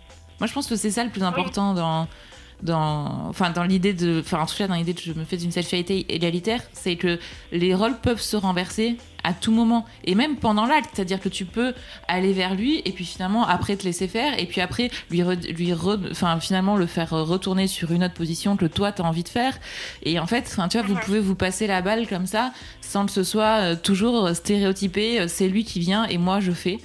Moi, 0.40 0.46
je 0.46 0.52
pense 0.52 0.68
que 0.68 0.76
c'est 0.76 0.90
ça 0.90 1.04
le 1.04 1.10
plus 1.10 1.22
important 1.22 1.74
dans 1.74 2.08
dans 2.62 3.28
enfin 3.28 3.50
dans 3.50 3.62
l'idée 3.62 3.92
de 3.92 4.20
enfin 4.20 4.40
en 4.40 4.46
tout 4.46 4.56
cas 4.56 4.66
dans 4.66 4.74
l'idée 4.74 4.94
que 4.94 5.00
je 5.00 5.12
me 5.12 5.24
fais 5.24 5.36
d'une 5.36 5.52
sexualité 5.52 6.12
égalitaire 6.12 6.60
c'est 6.72 6.96
que 6.96 7.18
les 7.52 7.74
rôles 7.74 7.96
peuvent 7.96 8.20
se 8.20 8.36
renverser 8.36 8.96
à 9.28 9.32
tout 9.32 9.52
moment. 9.52 9.84
Et 10.04 10.14
même 10.14 10.36
pendant 10.36 10.66
l'acte 10.66 10.90
c'est 10.94 11.02
à 11.02 11.04
dire 11.04 11.20
que 11.20 11.28
tu 11.28 11.44
peux 11.44 11.74
aller 12.06 12.32
vers 12.32 12.54
lui 12.54 12.80
et 12.84 12.92
puis 12.92 13.04
finalement 13.04 13.46
après 13.46 13.76
te 13.76 13.84
laisser 13.84 14.08
faire 14.08 14.38
et 14.38 14.46
puis 14.46 14.60
après 14.60 14.90
lui 15.10 15.20
re- 15.20 15.52
lui 15.56 15.72
enfin 16.10 16.38
finalement 16.40 16.76
le 16.76 16.86
faire 16.86 17.10
retourner 17.10 17.66
sur 17.66 17.92
une 17.92 18.04
autre 18.04 18.14
position 18.14 18.56
que 18.56 18.66
toi 18.66 18.92
t'as 18.92 19.04
envie 19.04 19.22
de 19.24 19.28
faire. 19.28 19.54
Et 20.02 20.18
en 20.18 20.26
fait 20.26 20.44
enfin 20.46 20.68
tu 20.68 20.78
vois 20.78 20.86
vous 20.86 20.96
pouvez 20.96 21.20
vous 21.20 21.34
passer 21.34 21.66
la 21.66 21.82
balle 21.82 22.06
comme 22.08 22.26
ça 22.26 22.52
sans 22.80 23.04
que 23.06 23.12
ce 23.12 23.22
soit 23.22 23.60
euh, 23.60 23.76
toujours 23.76 24.30
stéréotypé 24.34 25.20
euh, 25.20 25.28
c'est 25.28 25.48
lui 25.48 25.64
qui 25.64 25.80
vient 25.80 26.04
et 26.06 26.16
moi 26.18 26.40
je 26.40 26.52
fais 26.52 26.78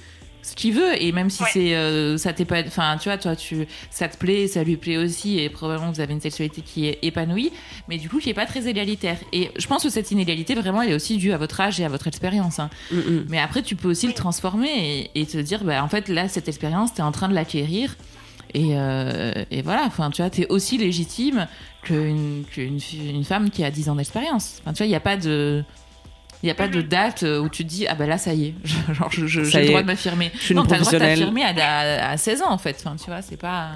ce 0.44 0.54
qu'il 0.54 0.74
veut 0.74 1.02
et 1.02 1.10
même 1.10 1.30
si 1.30 1.42
Ouais. 1.42 1.48
c'est 1.52 1.74
euh, 1.74 2.18
ça 2.18 2.32
t'est 2.34 2.44
pas 2.44 2.60
enfin 2.66 2.98
tu 3.00 3.08
vois 3.08 3.16
toi 3.18 3.34
tu 3.34 3.66
ça 3.90 4.08
te 4.08 4.16
plaît 4.18 4.46
ça 4.46 4.62
lui 4.62 4.76
plaît 4.76 4.98
aussi 4.98 5.38
et 5.40 5.48
probablement 5.48 5.90
vous 5.90 6.00
avez 6.00 6.12
une 6.12 6.20
sexualité 6.20 6.60
qui 6.60 6.86
est 6.86 6.98
épanouie 7.02 7.50
mais 7.88 7.96
du 7.96 8.08
coup 8.10 8.18
qui 8.18 8.28
est 8.28 8.34
pas 8.34 8.44
très 8.46 8.68
égalitaire 8.68 9.16
et 9.32 9.50
je 9.56 9.66
pense 9.66 9.82
que 9.82 9.88
cette 9.88 10.10
inégalité 10.10 10.54
vraiment 10.54 10.82
elle 10.82 10.90
est 10.90 10.94
aussi 10.94 11.16
due 11.16 11.32
à 11.32 11.38
votre 11.38 11.58
âge 11.60 11.80
et 11.80 11.84
à 11.84 11.88
votre 11.88 12.06
expérience 12.08 12.58
hein. 12.58 12.68
Mm, 12.92 12.96
mm. 12.98 13.24
mais 13.30 13.38
après 13.40 13.62
tu 13.62 13.74
peux 13.74 13.88
aussi 13.88 14.06
le 14.06 14.12
transformer 14.12 15.08
et, 15.14 15.20
et 15.20 15.24
te 15.26 15.38
dire 15.38 15.64
bah 15.64 15.82
en 15.82 15.88
fait 15.88 16.08
là 16.10 16.28
cette 16.28 16.46
expérience 16.48 16.92
t'es 16.92 17.02
en 17.02 17.10
train 17.12 17.28
de 17.30 17.34
l'acquérir 17.34 17.96
et, 18.52 18.72
euh, 18.78 19.32
et 19.50 19.62
voilà 19.62 19.84
enfin 19.86 20.10
tu 20.10 20.20
vois 20.20 20.30
t'es 20.30 20.46
aussi 20.50 20.76
légitime 20.78 21.48
qu'une 21.82 22.44
une 22.56 23.24
femme 23.24 23.50
qui 23.50 23.64
a 23.64 23.70
10 23.70 23.88
ans 23.88 23.94
d'expérience 23.96 24.60
enfin 24.62 24.72
tu 24.72 24.78
vois 24.78 24.86
il 24.86 24.92
y 24.92 24.94
a 24.94 25.00
pas 25.00 25.16
de 25.16 25.64
il 26.44 26.48
n'y 26.48 26.50
a 26.50 26.54
pas 26.54 26.68
de 26.68 26.82
date 26.82 27.22
euh, 27.22 27.38
où 27.40 27.48
tu 27.48 27.64
te 27.64 27.68
dis, 27.70 27.86
ah 27.88 27.94
bah 27.94 28.04
là, 28.04 28.18
ça 28.18 28.34
y 28.34 28.48
est, 28.48 28.54
genre, 28.92 29.10
j'ai 29.10 29.22
le 29.22 29.66
droit 29.68 29.80
est. 29.80 29.82
de 29.82 29.86
m'affirmer. 29.86 30.30
Je 30.34 30.40
suis 30.40 30.54
non, 30.54 30.60
une 30.64 30.68
t'as 30.68 30.74
le 30.76 30.80
droit 30.82 30.92
de 30.92 30.98
t'affirmer 30.98 31.42
à, 31.42 31.48
à, 31.48 32.10
à 32.10 32.16
16 32.18 32.42
ans, 32.42 32.50
en 32.50 32.58
fait. 32.58 32.76
Enfin, 32.84 32.96
tu 32.96 33.06
vois, 33.06 33.22
c'est 33.22 33.38
pas. 33.38 33.70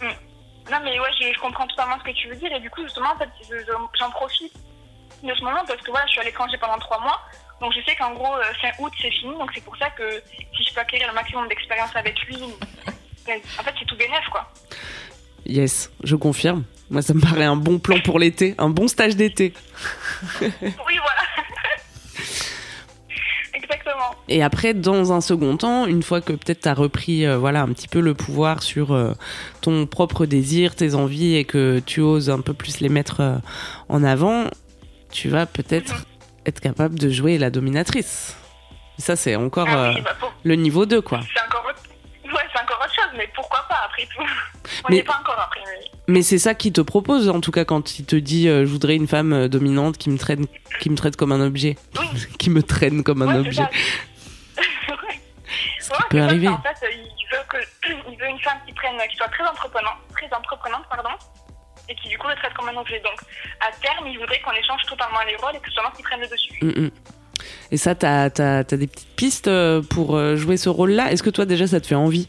Non, 0.00 0.78
mais 0.82 0.98
ouais, 0.98 1.08
je, 1.20 1.26
je 1.30 1.38
comprends 1.40 1.66
totalement 1.66 1.98
ce 1.98 2.04
que 2.10 2.16
tu 2.16 2.26
veux 2.28 2.36
dire. 2.36 2.50
Et 2.56 2.60
du 2.60 2.70
coup, 2.70 2.82
justement, 2.84 3.10
en 3.14 3.18
fait, 3.18 3.28
je- 3.50 3.54
je- 3.58 3.98
j'en 3.98 4.10
profite 4.10 4.54
de 5.22 5.34
ce 5.34 5.40
moment 5.42 5.62
parce 5.68 5.80
que 5.82 5.90
voilà, 5.90 6.06
je 6.06 6.12
suis 6.12 6.20
à 6.20 6.24
l'étranger 6.24 6.56
pendant 6.58 6.78
trois 6.78 7.00
mois. 7.02 7.20
Donc, 7.60 7.74
je 7.76 7.84
sais 7.84 7.94
qu'en 7.96 8.14
gros, 8.14 8.34
euh, 8.34 8.42
fin 8.62 8.70
août, 8.78 8.92
c'est 8.98 9.10
fini. 9.10 9.34
Donc, 9.38 9.50
c'est 9.54 9.62
pour 9.62 9.76
ça 9.76 9.90
que 9.90 10.22
si 10.56 10.64
je 10.66 10.72
peux 10.74 10.80
acquérir 10.80 11.08
le 11.08 11.12
maximum 11.14 11.46
d'expérience 11.48 11.94
avec 11.94 12.18
lui, 12.22 12.36
ben, 13.26 13.38
en 13.60 13.62
fait, 13.62 13.74
c'est 13.78 13.84
tout 13.84 13.96
bénef, 13.96 14.24
quoi. 14.32 14.50
Yes, 15.44 15.90
je 16.02 16.16
confirme. 16.16 16.64
Moi, 16.90 17.02
ça 17.02 17.14
me 17.14 17.20
paraît 17.20 17.44
un 17.44 17.56
bon 17.56 17.78
plan 17.78 17.98
pour 18.04 18.18
l'été, 18.18 18.54
un 18.58 18.68
bon 18.68 18.88
stage 18.88 19.16
d'été. 19.16 19.52
Oui, 20.40 20.50
voilà. 20.52 21.22
Exactement. 23.54 24.14
Et 24.28 24.42
après, 24.42 24.74
dans 24.74 25.12
un 25.12 25.20
second 25.20 25.56
temps, 25.56 25.86
une 25.86 26.02
fois 26.02 26.20
que 26.20 26.32
peut-être 26.32 26.62
tu 26.62 26.68
as 26.68 26.74
repris 26.74 27.24
euh, 27.26 27.38
voilà, 27.38 27.62
un 27.62 27.68
petit 27.68 27.88
peu 27.88 28.00
le 28.00 28.14
pouvoir 28.14 28.62
sur 28.62 28.92
euh, 28.92 29.12
ton 29.60 29.86
propre 29.86 30.26
désir, 30.26 30.74
tes 30.74 30.94
envies 30.94 31.36
et 31.36 31.44
que 31.44 31.80
tu 31.84 32.00
oses 32.00 32.30
un 32.30 32.40
peu 32.40 32.52
plus 32.52 32.80
les 32.80 32.88
mettre 32.88 33.20
euh, 33.20 33.36
en 33.88 34.02
avant, 34.04 34.44
tu 35.10 35.28
vas 35.28 35.46
peut-être 35.46 35.94
Mhm. 35.94 36.04
être 36.46 36.60
capable 36.60 36.98
de 36.98 37.08
jouer 37.10 37.38
la 37.38 37.50
dominatrice. 37.50 38.36
Ça, 38.98 39.16
c'est 39.16 39.36
encore 39.36 39.68
Ah 39.70 39.92
oui, 39.94 40.00
bah, 40.02 40.14
pour- 40.20 40.32
le 40.42 40.54
niveau 40.56 40.84
2, 40.86 41.00
quoi. 41.00 41.20
c'est 41.34 41.40
encore 41.42 41.64
autre... 41.68 41.82
Ouais, 42.26 42.42
c'est 42.52 42.60
encore 42.62 42.78
autre 42.82 42.94
chose, 42.94 43.12
mais 43.16 43.28
pourquoi 43.34 43.64
pas 43.68 43.78
après 43.86 44.06
tout 44.14 44.22
On 44.84 44.88
Mais- 44.88 44.94
n'y 44.96 45.00
est 45.00 45.04
pas 45.04 45.18
encore 45.20 45.38
après. 45.38 45.60
mais- 45.66 45.90
Mais 46.06 46.22
c'est 46.22 46.38
ça 46.38 46.54
qu'il 46.54 46.72
te 46.72 46.80
propose, 46.82 47.28
en 47.30 47.40
tout 47.40 47.50
cas, 47.50 47.64
quand 47.64 47.98
il 47.98 48.04
te 48.04 48.16
dit 48.16 48.48
euh, 48.48 48.66
je 48.66 48.70
voudrais 48.70 48.94
une 48.94 49.08
femme 49.08 49.32
euh, 49.32 49.48
dominante 49.48 49.96
qui 49.96 50.10
me 50.10 50.18
traite, 50.18 50.40
qui 50.80 50.90
me 50.90 50.96
traite 50.96 51.16
comme 51.16 51.32
un 51.32 51.40
objet, 51.40 51.76
Oui. 51.98 52.06
qui 52.38 52.50
me 52.50 52.62
traîne 52.62 53.02
comme 53.02 53.22
un 53.22 53.26
Ouais, 53.40 53.46
objet. 53.46 53.62
ça. 53.62 53.70
Ouais. 54.88 55.20
Ce 55.80 55.90
Ouais, 55.90 55.96
peut 56.10 56.18
ça, 56.18 56.24
arriver. 56.24 56.48
En 56.48 56.60
fait, 56.60 56.76
il 56.92 57.26
veut, 57.32 57.42
que... 57.48 57.56
il 58.12 58.18
veut 58.18 58.28
une 58.28 58.38
femme 58.40 58.58
qui, 58.66 58.72
prenne, 58.74 58.96
qui 59.10 59.16
soit 59.16 59.28
très 59.28 59.44
entreprenante, 59.44 59.96
très 60.12 60.26
entreprenante 60.36 60.84
pardon, 60.90 61.10
et 61.88 61.94
qui 61.94 62.08
du 62.08 62.18
coup 62.18 62.28
le 62.28 62.34
traite 62.34 62.52
comme 62.54 62.68
un 62.68 62.76
objet. 62.78 63.00
Donc, 63.00 63.18
à 63.60 63.70
terme, 63.80 64.06
il 64.06 64.18
voudrait 64.18 64.40
qu'on 64.42 64.52
échange 64.52 64.82
totalement 64.88 65.20
les 65.26 65.36
rôles 65.36 65.56
et 65.56 65.60
que 65.60 65.68
ce 65.68 65.72
soit 65.74 65.82
moi 65.84 65.92
qui 65.96 66.02
prenne 66.02 66.20
le 66.20 66.28
dessus. 66.28 66.58
Mm, 66.60 66.84
mm. 66.86 66.90
Et 67.70 67.76
ça, 67.78 67.94
t'as 67.94 68.24
as, 68.26 68.62
des 68.64 68.86
petites 68.86 69.16
pistes 69.16 69.48
euh, 69.48 69.80
pour 69.82 70.18
jouer 70.36 70.56
ce 70.58 70.68
rôle-là? 70.68 71.12
Est-ce 71.12 71.22
que 71.22 71.30
toi, 71.30 71.46
déjà, 71.46 71.66
ça 71.66 71.80
te 71.80 71.86
fait 71.86 71.94
envie? 71.94 72.28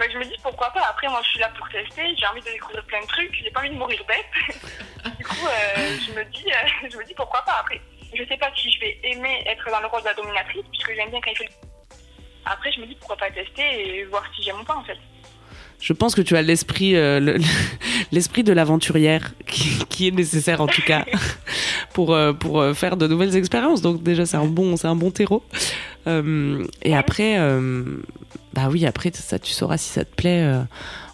Bah, 0.00 0.06
je 0.10 0.16
me 0.18 0.24
dis 0.24 0.34
pourquoi 0.42 0.70
pas? 0.70 0.80
Après, 0.88 1.06
moi, 1.08 1.20
je 1.22 1.28
suis 1.28 1.38
là 1.40 1.52
pour 1.58 1.68
tester. 1.68 2.02
J'ai 2.18 2.26
envie 2.26 2.40
de 2.40 2.46
découvrir 2.50 2.82
plein 2.86 3.02
de 3.02 3.06
trucs. 3.06 3.34
J'ai 3.44 3.50
pas 3.50 3.60
envie 3.60 3.68
de 3.68 3.74
mourir 3.74 4.00
bête. 4.08 4.24
du 5.18 5.24
coup, 5.26 5.46
euh, 5.46 5.98
je 6.06 6.12
me 6.12 6.24
dis, 6.32 6.46
euh, 6.48 6.88
je 6.90 6.96
me 6.96 7.04
dis 7.04 7.12
pourquoi 7.14 7.42
pas? 7.42 7.58
Après, 7.60 7.78
je 8.16 8.24
sais 8.24 8.38
pas 8.38 8.50
si 8.56 8.70
je 8.72 8.80
vais 8.80 8.98
aimer 9.04 9.44
être 9.46 9.70
dans 9.70 9.80
le 9.80 9.86
rôle 9.88 10.00
de 10.00 10.06
la 10.06 10.14
dominatrice, 10.14 10.62
puisque 10.72 10.94
j'aime 10.96 11.10
bien 11.10 11.20
quand 11.22 11.30
il 11.30 11.36
fait. 11.36 11.44
le- 11.44 11.68
Après, 12.46 12.72
je 12.72 12.80
me 12.80 12.86
dis 12.86 12.94
pourquoi 12.94 13.18
pas 13.18 13.30
tester 13.30 13.62
et 13.98 14.04
voir 14.04 14.24
si 14.34 14.42
j'aime 14.42 14.58
ou 14.60 14.64
pas 14.64 14.76
en 14.76 14.84
fait. 14.84 14.96
Je 15.82 15.92
pense 15.92 16.14
que 16.14 16.20
tu 16.22 16.34
as 16.36 16.42
l'esprit 16.42 16.96
euh, 16.96 17.20
le- 17.20 17.36
l'esprit 18.12 18.42
de 18.42 18.52
l'aventurière 18.54 19.32
qui, 19.46 19.84
qui 19.86 20.08
est 20.08 20.12
nécessaire, 20.12 20.62
en 20.62 20.66
tout 20.66 20.82
cas, 20.82 21.04
pour, 21.92 22.16
pour 22.38 22.64
faire 22.74 22.96
de 22.96 23.06
nouvelles 23.06 23.36
expériences. 23.36 23.82
Donc, 23.82 24.02
déjà, 24.02 24.24
c'est 24.24 24.36
un, 24.38 24.46
bon, 24.46 24.76
c'est 24.78 24.88
un 24.88 24.96
bon 24.96 25.10
terreau. 25.10 25.44
Euh, 26.06 26.66
et 26.82 26.96
après, 26.96 27.38
euh, 27.38 27.98
bah 28.52 28.68
oui, 28.70 28.86
après, 28.86 29.10
ça, 29.12 29.38
tu 29.38 29.52
sauras 29.52 29.76
si 29.76 29.90
ça 29.90 30.04
te 30.04 30.14
plaît 30.14 30.42
euh, 30.42 30.62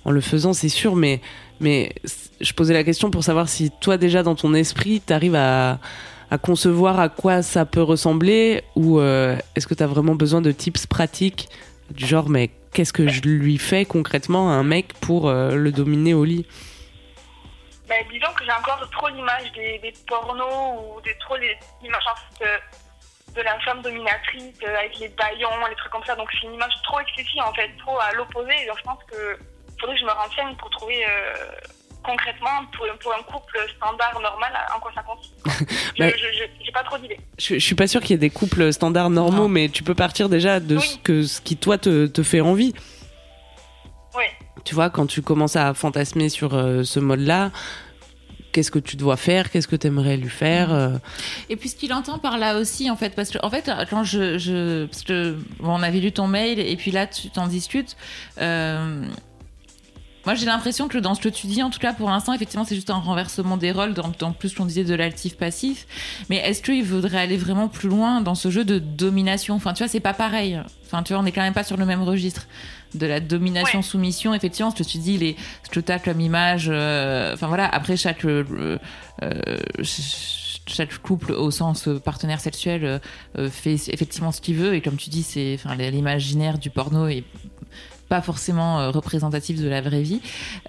en 0.05 0.11
le 0.11 0.21
faisant, 0.21 0.53
c'est 0.53 0.69
sûr. 0.69 0.97
Mais, 0.97 1.21
mais 1.61 1.95
je 2.41 2.53
posais 2.53 2.75
la 2.75 2.85
question 2.85 3.11
pour 3.11 3.25
savoir 3.25 3.49
si 3.49 3.71
toi, 3.81 3.97
déjà, 3.97 4.23
dans 4.23 4.35
ton 4.35 4.55
esprit, 4.55 5.03
tu 5.07 5.13
arrives 5.13 5.35
à, 5.35 5.79
à 6.31 6.39
concevoir 6.39 7.01
à 7.01 7.09
quoi 7.09 7.43
ça 7.43 7.65
peut 7.65 7.83
ressembler 7.83 8.63
ou 8.75 9.01
est-ce 9.01 9.67
que 9.67 9.75
tu 9.75 9.83
as 9.83 9.87
vraiment 9.87 10.15
besoin 10.15 10.41
de 10.41 10.53
tips 10.53 10.87
pratiques 10.87 11.49
du 11.91 12.05
genre, 12.05 12.29
mais 12.29 12.51
qu'est-ce 12.73 12.93
que 12.93 13.09
je 13.09 13.21
lui 13.23 13.59
fais 13.59 13.85
concrètement 13.85 14.51
à 14.51 14.55
un 14.55 14.65
mec 14.65 14.93
pour 14.95 15.31
le 15.31 15.71
dominer 15.71 16.15
au 16.15 16.25
lit? 16.25 16.47
Bah, 17.89 17.95
disons 18.11 18.33
que 18.37 18.45
j'ai 18.45 18.51
encore 18.51 18.89
trop 18.91 19.09
l'image 19.09 19.53
des, 19.53 19.95
pornos 20.09 20.81
ou 20.81 21.01
des, 21.03 21.17
trop 21.21 21.37
les 21.37 21.57
images 21.85 22.03
de 23.37 23.43
la 23.43 23.59
femme 23.61 23.83
dominatrice 23.83 24.55
euh, 24.65 24.79
avec 24.79 24.99
les 24.99 25.09
baillons, 25.09 25.51
les 25.69 25.77
trucs 25.77 25.93
comme 25.93 26.05
ça. 26.05 26.15
Donc 26.17 26.29
c'est 26.33 26.47
une 26.47 26.55
image 26.55 26.73
trop 26.85 26.99
excessive 27.01 27.43
en 27.43 27.53
fait, 27.55 27.71
trop 27.79 27.99
à 28.01 28.13
l'opposé. 28.13 28.51
Et 28.63 28.67
donc 28.67 28.77
je 28.79 28.83
pense 28.85 29.03
que 29.11 29.39
faudrait 29.81 29.95
que 29.95 30.01
je 30.01 30.07
me 30.07 30.11
renseigne 30.13 30.57
pour 30.57 30.71
trouver 30.71 31.05
euh, 31.05 31.35
concrètement 32.03 32.65
pour, 32.77 32.87
pour 33.01 33.13
un 33.15 33.23
couple 33.23 33.59
standard 33.77 34.19
normal 34.21 34.53
en 34.75 34.81
quoi 34.81 34.93
ça 34.95 35.03
consiste. 35.03 35.35
Je 35.97 36.03
Bah, 36.03 36.11
j'ai 36.65 36.73
pas 36.73 36.83
trop 36.85 36.99
d'idées. 36.99 37.19
je, 37.39 37.55
je 37.55 37.59
suis 37.65 37.75
pas 37.75 37.87
sûre 37.87 38.01
qu'il 38.03 38.11
y 38.11 38.15
ait 38.15 38.19
des 38.19 38.31
couples 38.31 38.73
standards 38.73 39.09
normaux, 39.11 39.43
Non. 39.45 39.49
mais 39.49 39.69
tu 39.71 39.83
peux 39.83 39.95
partir 39.95 40.29
déjà 40.29 40.61
de 40.61 40.79
ce, 40.79 40.99
que, 40.99 41.23
ce 41.23 41.41
qui 41.41 41.57
toi 41.57 41.79
te, 41.79 42.07
te 42.07 42.23
fait 42.23 42.41
envie. 42.43 42.75
Oui. 44.15 44.25
Tu 44.65 44.75
vois, 44.75 44.91
quand 44.91 45.07
tu 45.07 45.23
commences 45.23 45.57
à 45.57 45.73
fantasmer 45.75 46.29
sur 46.29 46.55
euh, 46.55 46.83
ce 46.85 47.01
mode-là, 47.01 47.51
qu'est-ce 48.57 48.71
que 48.71 48.79
tu 48.79 48.97
dois 48.97 49.19
faire 49.19 49.51
Qu'est-ce 49.51 49.69
que 49.69 49.77
tu 49.77 49.87
aimerais 49.87 50.17
lui 50.17 50.31
faire 50.31 50.73
euh, 50.73 50.97
Et 51.51 51.57
puis 51.57 51.69
ce 51.69 51.77
qu'il 51.77 51.93
entend 51.93 52.19
par 52.19 52.39
là 52.39 52.59
aussi, 52.59 52.91
en 52.91 52.97
fait, 52.97 53.11
parce 53.15 53.29
que 53.29 53.37
en 53.43 53.51
fait, 53.51 53.71
quand 53.91 54.03
je, 54.03 54.39
je 54.39 54.87
parce 54.87 55.03
que 55.03 55.37
bon, 55.61 55.75
on 55.75 55.83
avait 55.83 56.01
lu 56.01 56.11
ton 56.11 56.27
mail 56.27 56.59
et 56.59 56.77
puis 56.77 56.91
là 56.91 57.07
tu 57.07 57.29
t'en 57.29 57.49
discutes. 57.49 57.97
euh, 58.41 59.05
moi, 60.25 60.35
j'ai 60.35 60.47
l'impression 60.47 60.89
que 60.89 60.99
dans 60.99 61.15
ce 61.15 61.21
que 61.21 61.29
tu 61.29 61.47
dis, 61.47 61.63
en 61.63 61.71
tout 61.71 61.79
cas 61.79 61.93
pour 61.93 62.09
l'instant, 62.11 62.33
effectivement, 62.33 62.65
c'est 62.65 62.75
juste 62.75 62.91
un 62.91 62.95
renversement 62.95 63.57
des 63.57 63.71
rôles, 63.71 63.95
dans, 63.95 64.11
dans 64.19 64.33
plus 64.33 64.55
qu'on 64.55 64.65
disait 64.65 64.83
de 64.83 64.95
l'altif 64.95 65.37
passif. 65.37 65.87
Mais 66.31 66.39
est-ce 66.39 66.63
qu'il 66.63 66.83
voudrait 66.83 67.21
aller 67.21 67.37
vraiment 67.37 67.69
plus 67.69 67.89
loin 67.89 68.23
dans 68.23 68.35
ce 68.35 68.51
jeu 68.51 68.65
de 68.65 68.81
domination? 68.81 69.55
Enfin, 69.55 69.73
tu 69.73 69.85
vois, 69.85 69.89
c'est 69.89 70.01
pas 70.01 70.15
pareil. 70.15 70.61
Enfin, 70.85 71.05
tu 71.05 71.13
vois, 71.13 71.23
on 71.23 71.27
est 71.27 71.33
quand 71.33 71.43
même 71.43 71.55
pas 71.55 71.63
sur 71.63 71.77
le 71.77 71.85
même 71.85 72.03
registre 72.03 72.49
de 72.97 73.07
la 73.07 73.21
domination 73.21 73.79
Ouais. 73.81 73.85
soumission. 73.85 74.35
Effectivement, 74.35 74.71
ce 74.71 74.77
que 74.83 74.89
tu 74.89 74.99
dis, 74.99 75.19
les, 75.19 75.37
ce 75.65 75.71
que 75.71 75.81
t'as 75.81 75.99
comme 75.99 76.21
image. 76.21 76.69
euh, 76.73 77.33
Enfin 77.35 77.47
voilà, 77.49 77.67
après 77.69 77.97
chaque 77.97 78.25
euh, 78.25 78.79
euh, 79.23 79.59
ch- 79.83 80.61
chaque 80.69 80.99
couple 80.99 81.33
au 81.33 81.51
sens 81.53 81.89
partenaire 82.05 82.41
sexuel 82.41 83.01
fait 83.51 83.75
effectivement 83.89 84.33
ce 84.33 84.41
qu'il 84.41 84.57
veut 84.57 84.75
et 84.75 84.81
comme 84.81 84.97
tu 84.97 85.11
dis 85.11 85.23
c'est 85.23 85.55
enfin 85.55 85.77
l'imaginaire 85.77 86.59
du 86.59 86.71
porno 86.71 87.07
est 87.07 87.23
pas 88.09 88.21
forcément 88.21 88.81
euh, 88.81 88.91
représentatif 88.91 89.61
de 89.61 89.69
la 89.69 89.81
vraie 89.81 90.03
vie 90.03 90.21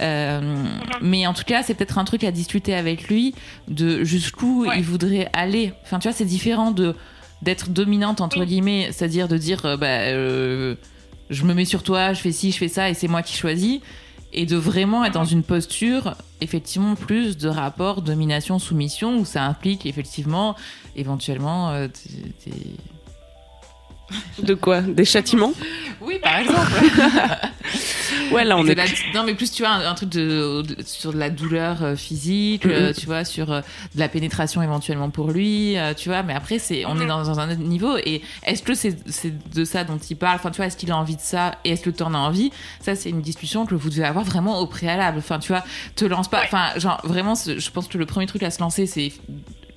Euh, 0.02 0.64
mais 1.02 1.26
en 1.26 1.34
tout 1.34 1.46
cas 1.46 1.64
c'est 1.64 1.74
peut-être 1.74 1.98
un 1.98 2.04
truc 2.06 2.24
à 2.24 2.30
discuter 2.32 2.76
avec 2.76 3.08
lui 3.08 3.34
de 3.70 4.04
jusqu'où 4.04 4.66
Ouais. 4.68 4.76
il 4.78 4.84
voudrait 4.84 5.30
aller 5.34 5.74
enfin 5.84 5.98
tu 5.98 6.08
vois 6.08 6.16
c'est 6.16 6.26
différent 6.26 6.70
de 6.70 6.94
d'être 7.42 7.70
dominante 7.72 8.22
entre 8.22 8.42
Oui. 8.42 8.46
guillemets 8.46 8.90
c'est-à-dire 8.92 9.28
de 9.28 9.38
dire 9.38 9.66
euh, 9.66 9.78
bah 9.78 9.88
je 11.30 11.44
me 11.44 11.54
mets 11.54 11.66
sur 11.66 11.84
toi 11.84 12.14
je 12.14 12.22
fais 12.22 12.32
ci 12.32 12.52
je 12.52 12.58
fais 12.58 12.68
ça 12.68 12.90
et 12.90 12.94
c'est 12.94 13.08
moi 13.08 13.22
qui 13.24 13.36
choisis. 13.36 13.80
Et 14.34 14.46
de 14.46 14.58
vraiment 14.58 15.06
être 15.06 15.14
dans 15.14 15.24
une 15.26 15.42
posture 15.42 16.16
effectivement 16.42 16.96
plus 16.96 17.38
de 17.38 17.48
rapport 17.48 18.02
domination 18.02 18.60
soumission 18.60 19.18
où 19.18 19.26
ça 19.26 19.44
implique 19.46 19.86
effectivement 19.86 20.56
éventuellement 20.98 21.70
euh, 21.72 21.88
des- 22.46 22.52
De 24.42 24.54
quoi 24.54 24.82
Des 24.82 25.06
châtiments 25.06 25.54
oui 26.02 26.20
par 26.22 26.38
exemple. 26.38 26.72
Ouais, 28.32 28.44
là, 28.44 28.58
on 28.58 28.66
est. 28.66 28.76
la- 28.76 28.86
non 29.14 29.24
mais 29.26 29.34
plus 29.36 29.52
tu 29.52 29.64
vois 29.64 29.72
un, 29.72 29.90
un 29.90 29.94
truc 29.96 30.10
de, 30.10 30.62
de- 30.62 30.84
sur 30.86 31.14
de 31.14 31.18
la 31.18 31.30
douleur 31.30 31.82
euh, 31.84 31.96
physique 31.96 32.66
euh, 32.66 32.92
tu 32.94 33.06
vois 33.06 33.24
sur 33.24 33.52
euh, 33.52 33.62
de 33.96 34.00
la 34.00 34.10
pénétration 34.10 34.62
éventuellement 34.62 35.10
pour 35.10 35.32
lui 35.32 35.76
tu 35.98 36.10
vois 36.10 36.24
mais 36.24 36.34
après 36.34 36.60
c'est 36.60 36.86
on 36.86 37.00
est 37.00 37.06
dans, 37.06 37.24
dans 37.24 37.40
un 37.40 37.50
autre 37.52 37.62
niveau. 37.62 37.98
Et 37.98 38.22
est-ce 38.46 38.64
que 38.64 38.74
c'est 38.74 38.96
de 39.54 39.64
ça 39.66 39.84
dont 39.86 39.98
il 39.98 40.16
parle? 40.16 40.36
Enfin 40.36 40.52
tu 40.52 40.58
vois 40.58 40.66
est-ce 40.68 40.78
qu'il 40.78 40.92
a 40.92 40.98
envie 40.98 41.16
de 41.16 41.22
ça 41.22 41.56
et 41.66 41.72
est-ce 41.72 41.82
que 41.82 41.90
tu 41.90 42.04
en 42.04 42.14
as 42.14 42.18
envie? 42.18 42.52
Ça 42.82 42.96
c'est 42.96 43.10
une 43.10 43.22
discussion 43.22 43.66
que 43.66 43.76
vous 43.76 43.90
devez 43.90 44.04
avoir 44.06 44.24
vraiment 44.26 44.60
au 44.60 44.68
préalable. 44.68 45.18
Enfin 45.20 45.40
tu 45.40 45.50
vois 45.50 45.64
te 45.96 46.06
lance 46.06 46.30
pas. 46.30 46.42
Enfin 46.44 46.68
genre 46.78 47.00
vraiment 47.06 47.34
je 47.36 47.70
pense 47.72 47.88
que 47.88 47.98
le 47.98 48.06
premier 48.06 48.26
truc 48.28 48.44
à 48.44 48.52
se 48.52 48.60
lancer 48.60 48.86
c'est 48.88 49.12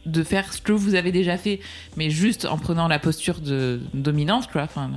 de 0.06 0.22
faire 0.22 0.52
ce 0.52 0.60
que 0.62 0.72
vous 0.72 0.94
avez 0.94 1.12
déjà 1.12 1.36
fait, 1.36 1.60
mais 1.96 2.10
juste 2.10 2.46
en 2.46 2.56
prenant 2.58 2.88
la 2.88 2.98
posture 2.98 3.40
de 3.40 3.80
dominante, 3.94 4.50
quoi. 4.50 4.62
Enfin, 4.62 4.90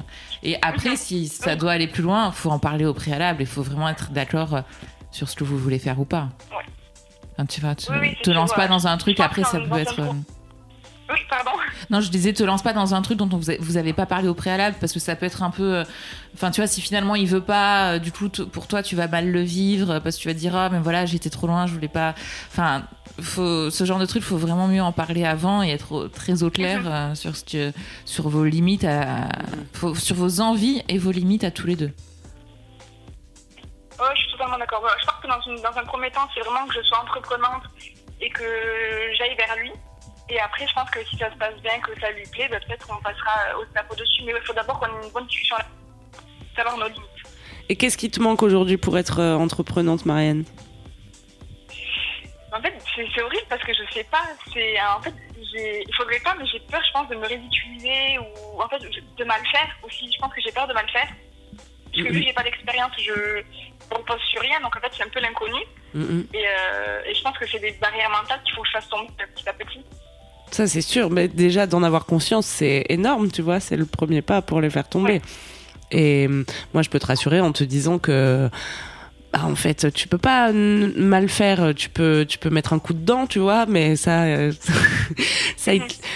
et 0.44 0.56
après, 0.62 0.96
si 0.96 1.28
ça 1.28 1.56
doit 1.56 1.72
aller 1.74 1.88
plus 1.88 2.04
loin, 2.04 2.32
faut 2.32 2.50
en 2.52 2.60
parler 2.60 2.86
au 2.86 2.94
préalable. 2.94 3.42
Il 3.42 3.48
faut 3.48 3.64
vraiment 3.64 3.90
être 3.90 4.12
d'accord 4.12 4.56
euh, 4.56 4.62
sur 5.12 5.28
ce 5.30 5.36
que 5.36 5.44
vous 5.44 5.58
voulez 5.58 5.80
faire 5.80 6.00
ou 6.00 6.06
pas. 6.06 6.30
Ouais. 6.52 6.64
Enfin, 7.34 7.46
tu 7.46 7.62
vois, 7.62 7.76
te, 7.76 7.92
Oui, 7.92 7.98
oui, 8.02 8.08
c'est 8.18 8.24
te 8.24 8.32
sûr, 8.32 8.34
lance 8.40 8.54
pas 8.54 8.68
dans 8.68 8.88
un 8.88 8.98
truc. 8.98 9.18
Je 9.18 9.24
pense 9.24 9.26
Après, 9.26 9.44
ça 9.44 9.60
peut 9.60 9.78
être. 9.78 10.00
euh, 10.00 10.12
Oui, 11.10 11.20
pardon. 11.30 11.52
non, 11.90 12.00
je 12.00 12.10
disais, 12.10 12.32
te 12.34 12.44
lance 12.44 12.62
pas 12.64 12.72
dans 12.74 12.96
un 12.96 13.02
truc 13.02 13.18
dont 13.18 13.30
on 13.34 13.38
vous, 13.38 13.52
a- 13.52 13.58
vous 13.60 13.76
avez 13.78 13.92
pas 13.94 14.06
parlé 14.06 14.28
au 14.30 14.34
préalable 14.34 14.78
parce 14.80 14.94
que 14.94 15.00
ça 15.00 15.16
peut 15.16 15.26
être 15.26 15.44
un 15.44 15.50
peu. 15.52 15.76
euh, 15.78 15.84
Enfin, 16.34 16.50
tu 16.50 16.62
vois, 16.62 16.68
si 16.68 16.82
finalement 16.82 17.16
il 17.16 17.28
veut 17.28 17.42
pas, 17.42 17.94
euh, 17.96 18.00
du 18.00 18.12
coup, 18.12 18.30
pour 18.30 18.68
toi, 18.68 18.82
tu 18.82 18.96
vas 18.96 19.08
mal 19.08 19.30
le 19.30 19.42
vivre 19.42 19.92
euh, 19.92 20.00
parce 20.00 20.16
que 20.16 20.22
tu 20.22 20.28
vas 20.30 20.34
te 20.34 20.40
dire, 20.40 20.56
ah, 20.56 20.70
mais 20.70 20.80
voilà, 20.80 21.06
j'étais 21.06 21.30
trop 21.30 21.46
loin, 21.46 21.68
je 21.68 21.74
voulais 21.74 21.88
pas. 21.90 22.16
Enfin, 22.52 22.84
faut, 23.22 23.70
ce 23.70 23.84
genre 23.84 24.00
de 24.00 24.06
truc, 24.06 24.24
faut 24.24 24.38
vraiment 24.38 24.68
mieux 24.68 24.82
en 24.82 24.92
parler 24.94 25.26
avant 25.26 25.62
et 25.62 25.70
être 25.70 26.08
très 26.14 26.42
au 26.42 26.50
clair 26.50 26.82
euh, 26.86 27.14
sur, 27.16 27.36
ce 27.36 27.44
que, 27.44 27.72
sur 28.06 28.30
vos 28.30 28.46
limites, 28.46 28.86
à, 28.86 29.28
faut- 29.74 29.94
sur 29.96 30.16
vos 30.16 30.40
envies 30.42 30.82
et 30.90 30.98
vos 30.98 31.12
limites 31.12 31.44
à 31.44 31.52
tous 31.52 31.68
les 31.68 31.76
deux. 31.76 31.92
Ouais, 34.00 34.08
je 34.16 34.22
suis 34.22 34.32
totalement 34.32 34.58
d'accord. 34.58 34.82
Je 35.00 35.06
pense 35.06 35.16
que 35.22 35.28
dans, 35.28 35.42
une- 35.54 35.62
dans 35.62 35.78
un 35.80 35.86
premier 35.86 36.10
temps, 36.12 36.28
c'est 36.34 36.42
vraiment 36.42 36.66
que 36.68 36.74
je 36.74 36.82
sois 36.88 37.00
entreprenante 37.02 37.64
et 38.22 38.30
que 38.30 38.44
j'aille 39.18 39.36
vers 39.38 39.56
lui. 39.62 39.72
Et 40.30 40.40
après, 40.40 40.68
je 40.68 40.74
pense 40.74 40.90
que 40.90 41.04
si 41.06 41.18
ça 41.18 41.32
se 41.32 41.38
passe 41.38 41.56
bien, 41.62 41.80
que 41.80 42.00
ça 42.00 42.12
lui 42.12 42.26
plaît, 42.28 42.48
bah, 42.50 42.60
peut-être 42.66 42.88
qu'on 42.88 43.02
passera 43.02 43.58
au 43.60 43.66
snap 43.72 43.92
au-dessus. 43.92 44.24
Mais 44.26 44.34
il 44.36 44.46
faut 44.46 44.54
d'abord 44.54 44.80
qu'on 44.80 44.88
ait 44.88 45.06
une 45.06 45.12
bonne 45.12 45.28
discussion 45.28 45.58
là, 45.58 45.66
savoir 46.56 46.78
nos 46.78 46.88
limites. 46.88 47.10
Et 47.70 47.76
qu'est-ce 47.76 47.98
qui 47.98 48.10
te 48.10 48.22
manque 48.22 48.42
aujourd'hui 48.44 48.78
pour 48.78 48.98
être 48.98 49.20
euh, 49.20 49.36
entreprenante, 49.36 50.06
Marianne? 50.06 50.46
En 52.52 52.62
fait, 52.62 52.74
c'est 52.96 53.22
horrible 53.22 53.46
parce 53.50 53.64
que 53.64 53.74
je 53.74 53.94
sais 53.94 54.04
pas. 54.06 54.24
C'est 54.54 54.80
en 54.82 55.02
fait, 55.02 55.14
il 55.38 55.96
faudrait 55.96 56.20
pas, 56.20 56.36
mais 56.38 56.46
j'ai 56.46 56.60
peur, 56.60 56.82
je 56.86 56.92
pense, 56.92 57.10
de 57.10 57.16
me 57.16 57.26
ridiculiser 57.26 58.20
ou 58.20 58.62
en 58.62 58.68
fait 58.70 58.80
de 58.80 59.24
mal 59.24 59.42
faire 59.52 59.76
aussi. 59.84 60.12
Je 60.12 60.20
pense 60.20 60.34
que 60.34 60.42
j'ai 60.42 60.52
peur 60.52 60.68
de 60.68 60.74
mal 60.74 60.88
faire 60.90 61.08
parce 61.94 62.08
que 62.08 62.14
vu 62.14 62.22
que 62.22 62.28
j'ai 62.28 62.34
pas 62.34 62.44
d'expérience, 62.44 62.92
je 62.98 63.44
repose 63.92 64.22
sur 64.32 64.42
rien, 64.42 64.60
donc 64.62 64.76
en 64.76 64.80
fait 64.80 64.92
c'est 64.98 65.04
un 65.04 65.10
peu 65.10 65.20
l'inconnu. 65.20 65.62
Et, 65.96 66.48
euh, 66.48 67.04
et 67.06 67.14
je 67.14 67.22
pense 67.22 67.38
que 67.38 67.46
c'est 67.48 67.60
des 67.60 67.72
barrières 67.74 68.10
mentales 68.10 68.42
qu'il 68.44 68.56
faut 68.56 68.64
que 68.64 68.68
je 68.68 68.74
fasse 68.74 68.90
tomber 68.90 69.08
petit 69.36 69.48
à 69.48 69.54
petit. 69.54 69.86
Ça, 70.54 70.68
c'est 70.68 70.82
sûr. 70.82 71.10
Mais 71.10 71.28
déjà, 71.28 71.66
d'en 71.66 71.82
avoir 71.82 72.06
conscience, 72.06 72.46
c'est 72.46 72.86
énorme, 72.90 73.32
tu 73.32 73.42
vois. 73.42 73.60
C'est 73.60 73.76
le 73.76 73.86
premier 73.86 74.22
pas 74.22 74.42
pour 74.42 74.62
les 74.62 74.70
faire 74.70 74.88
tomber. 74.88 75.14
Ouais. 75.14 75.22
Et 75.92 76.28
euh, 76.28 76.44
moi, 76.74 76.84
je 76.84 76.90
peux 76.90 77.00
te 77.00 77.08
rassurer 77.08 77.42
en 77.42 77.52
te 77.52 77.64
disant 77.64 77.98
que. 77.98 78.50
Bah, 79.34 79.42
en 79.46 79.56
fait, 79.56 79.92
tu 79.94 80.08
peux 80.08 80.18
pas 80.20 80.52
mal 80.54 81.28
faire. 81.28 81.74
Tu 81.76 81.90
peux, 81.90 82.26
tu 82.28 82.38
peux 82.38 82.50
mettre 82.52 82.72
un 82.74 82.80
coup 82.80 82.94
dedans, 82.94 83.26
tu 83.28 83.40
vois, 83.40 83.66
mais 83.66 83.96
ça, 83.96 84.24
euh, 84.24 84.52
ça, 85.58 85.72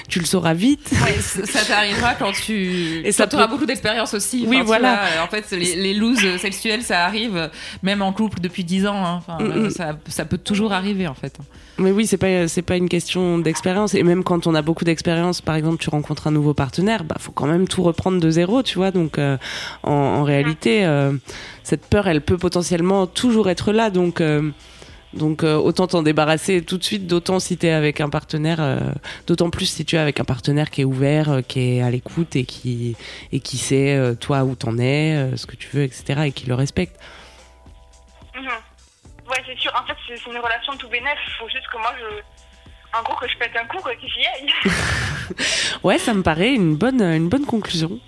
tu 0.08 0.20
le 0.20 0.26
sauras 0.26 0.54
vite. 0.54 0.90
ça 1.20 1.46
ça 1.46 1.66
t'arrivera 1.66 2.14
quand 2.16 2.32
tu 2.32 3.02
Et 3.04 3.12
ça 3.12 3.24
quand 3.24 3.30
t'auras 3.32 3.48
peut- 3.48 3.54
beaucoup 3.54 3.66
d'expérience 3.66 4.14
aussi. 4.14 4.46
Oui, 4.48 4.58
Enfin, 4.58 4.66
voilà. 4.66 5.02
vois, 5.16 5.24
en 5.24 5.28
fait, 5.28 5.56
les, 5.56 5.76
les 5.76 5.94
looses 5.94 6.38
sexuelles, 6.38 6.84
ça 6.84 7.06
arrive 7.06 7.50
même 7.84 8.02
en 8.02 8.14
couple 8.14 8.40
depuis 8.40 8.64
10 8.64 8.86
ans. 8.88 9.04
hein. 9.06 9.16
Enfin, 9.28 9.38
Mm, 9.44 9.66
mm. 9.66 9.70
ça, 9.72 9.98
ça 10.08 10.26
peut 10.26 10.38
toujours 10.38 10.74
arriver 10.74 11.08
en 11.08 11.14
fait. 11.14 11.36
Mais 11.80 11.92
oui, 11.92 12.08
c'est 12.08 12.18
pas 12.18 12.48
c'est 12.48 12.62
pas 12.64 12.76
une 12.76 12.90
question 12.90 13.38
d'expérience 13.38 13.94
et 13.94 14.02
même 14.04 14.24
quand 14.24 14.48
on 14.48 14.56
a 14.56 14.62
beaucoup 14.64 14.84
d'expérience, 14.84 15.42
par 15.42 15.56
exemple, 15.56 15.78
tu 15.78 15.90
rencontres 15.90 16.28
un 16.28 16.32
nouveau 16.32 16.54
partenaire, 16.56 17.04
bah 17.04 17.16
faut 17.20 17.32
quand 17.32 17.46
même 17.48 17.68
tout 17.68 17.84
reprendre 17.84 18.20
de 18.20 18.30
zéro, 18.30 18.64
tu 18.64 18.78
vois. 18.78 18.92
Donc 18.92 19.18
euh, 19.20 19.38
en, 19.84 19.92
en 19.92 20.24
réalité, 20.24 20.86
euh, 20.86 21.14
cette 21.68 21.86
peur, 21.86 22.08
elle 22.08 22.22
peut 22.22 22.38
potentiellement 22.38 23.08
toujours 23.08 23.50
être 23.50 23.74
là. 23.74 23.90
Donc 23.90 24.22
euh, 24.22 24.52
donc 25.14 25.44
euh, 25.44 25.56
autant 25.56 25.86
t'en 25.88 26.02
débarrasser 26.02 26.62
tout 26.64 26.78
de 26.78 26.84
suite, 26.84 27.08
d'autant 27.08 27.42
si 27.42 27.58
t'es 27.58 27.72
avec 27.72 28.00
un 28.00 28.10
partenaire, 28.10 28.62
euh, 28.62 28.80
d'autant 29.28 29.50
plus 29.50 29.66
si 29.66 29.84
tu 29.84 29.98
es 29.98 30.00
avec 30.00 30.22
un 30.22 30.24
partenaire 30.24 30.70
qui 30.70 30.82
est 30.82 30.86
ouvert, 30.86 31.42
qui 31.46 31.60
est 31.60 31.82
à 31.82 31.90
l'écoute 31.90 32.38
et 32.38 32.46
qui 32.46 32.96
et 33.34 33.42
qui 33.42 33.58
sait 33.58 34.16
toi 34.22 34.46
où 34.46 34.56
t'en 34.56 34.78
es, 34.78 35.32
ce 35.36 35.46
que 35.46 35.58
tu 35.58 35.68
veux, 35.74 35.84
etc. 35.84 36.22
et 36.28 36.32
qui 36.32 36.46
le 36.46 36.54
respecte. 36.54 36.98
Mhm. 38.34 38.46
Ouais, 39.30 39.44
c'est 39.46 39.60
sûr. 39.60 39.74
En 39.76 39.86
fait, 39.86 39.98
c'est 40.08 40.32
une 40.32 40.38
relation 40.38 40.72
tout 40.78 40.88
bénef. 40.88 41.20
Il 41.28 41.34
faut 41.34 41.50
juste 41.50 41.68
que 41.70 41.78
moi, 41.80 41.94
je. 42.00 42.98
En 42.98 43.04
gros, 43.04 43.16
que 43.18 43.28
je 43.28 43.38
pète 43.38 43.52
un 43.62 43.66
coup 43.66 43.86
et 43.90 43.96
que 43.98 44.08
j'y 44.08 44.26
aille. 44.26 44.54
Ouais, 45.84 45.98
ça 45.98 46.14
me 46.14 46.24
paraît 46.24 46.54
une 46.54 46.78
bonne 46.78 47.02
une 47.02 47.28
bonne 47.28 47.46
conclusion. 47.46 48.00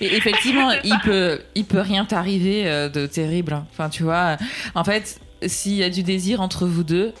Mais 0.00 0.06
effectivement, 0.08 0.70
il 0.84 0.98
peut, 1.04 1.40
il 1.54 1.64
peut 1.64 1.80
rien 1.80 2.04
t'arriver 2.04 2.66
euh, 2.66 2.88
de 2.88 3.06
terrible. 3.06 3.52
hein. 3.52 3.66
Enfin, 3.72 3.88
tu 3.88 4.02
vois, 4.02 4.36
en 4.74 4.84
fait, 4.84 5.20
s'il 5.46 5.74
y 5.74 5.82
a 5.82 5.90
du 5.90 6.02
désir 6.02 6.40
entre 6.40 6.66
vous 6.66 6.84
deux, 6.84 7.12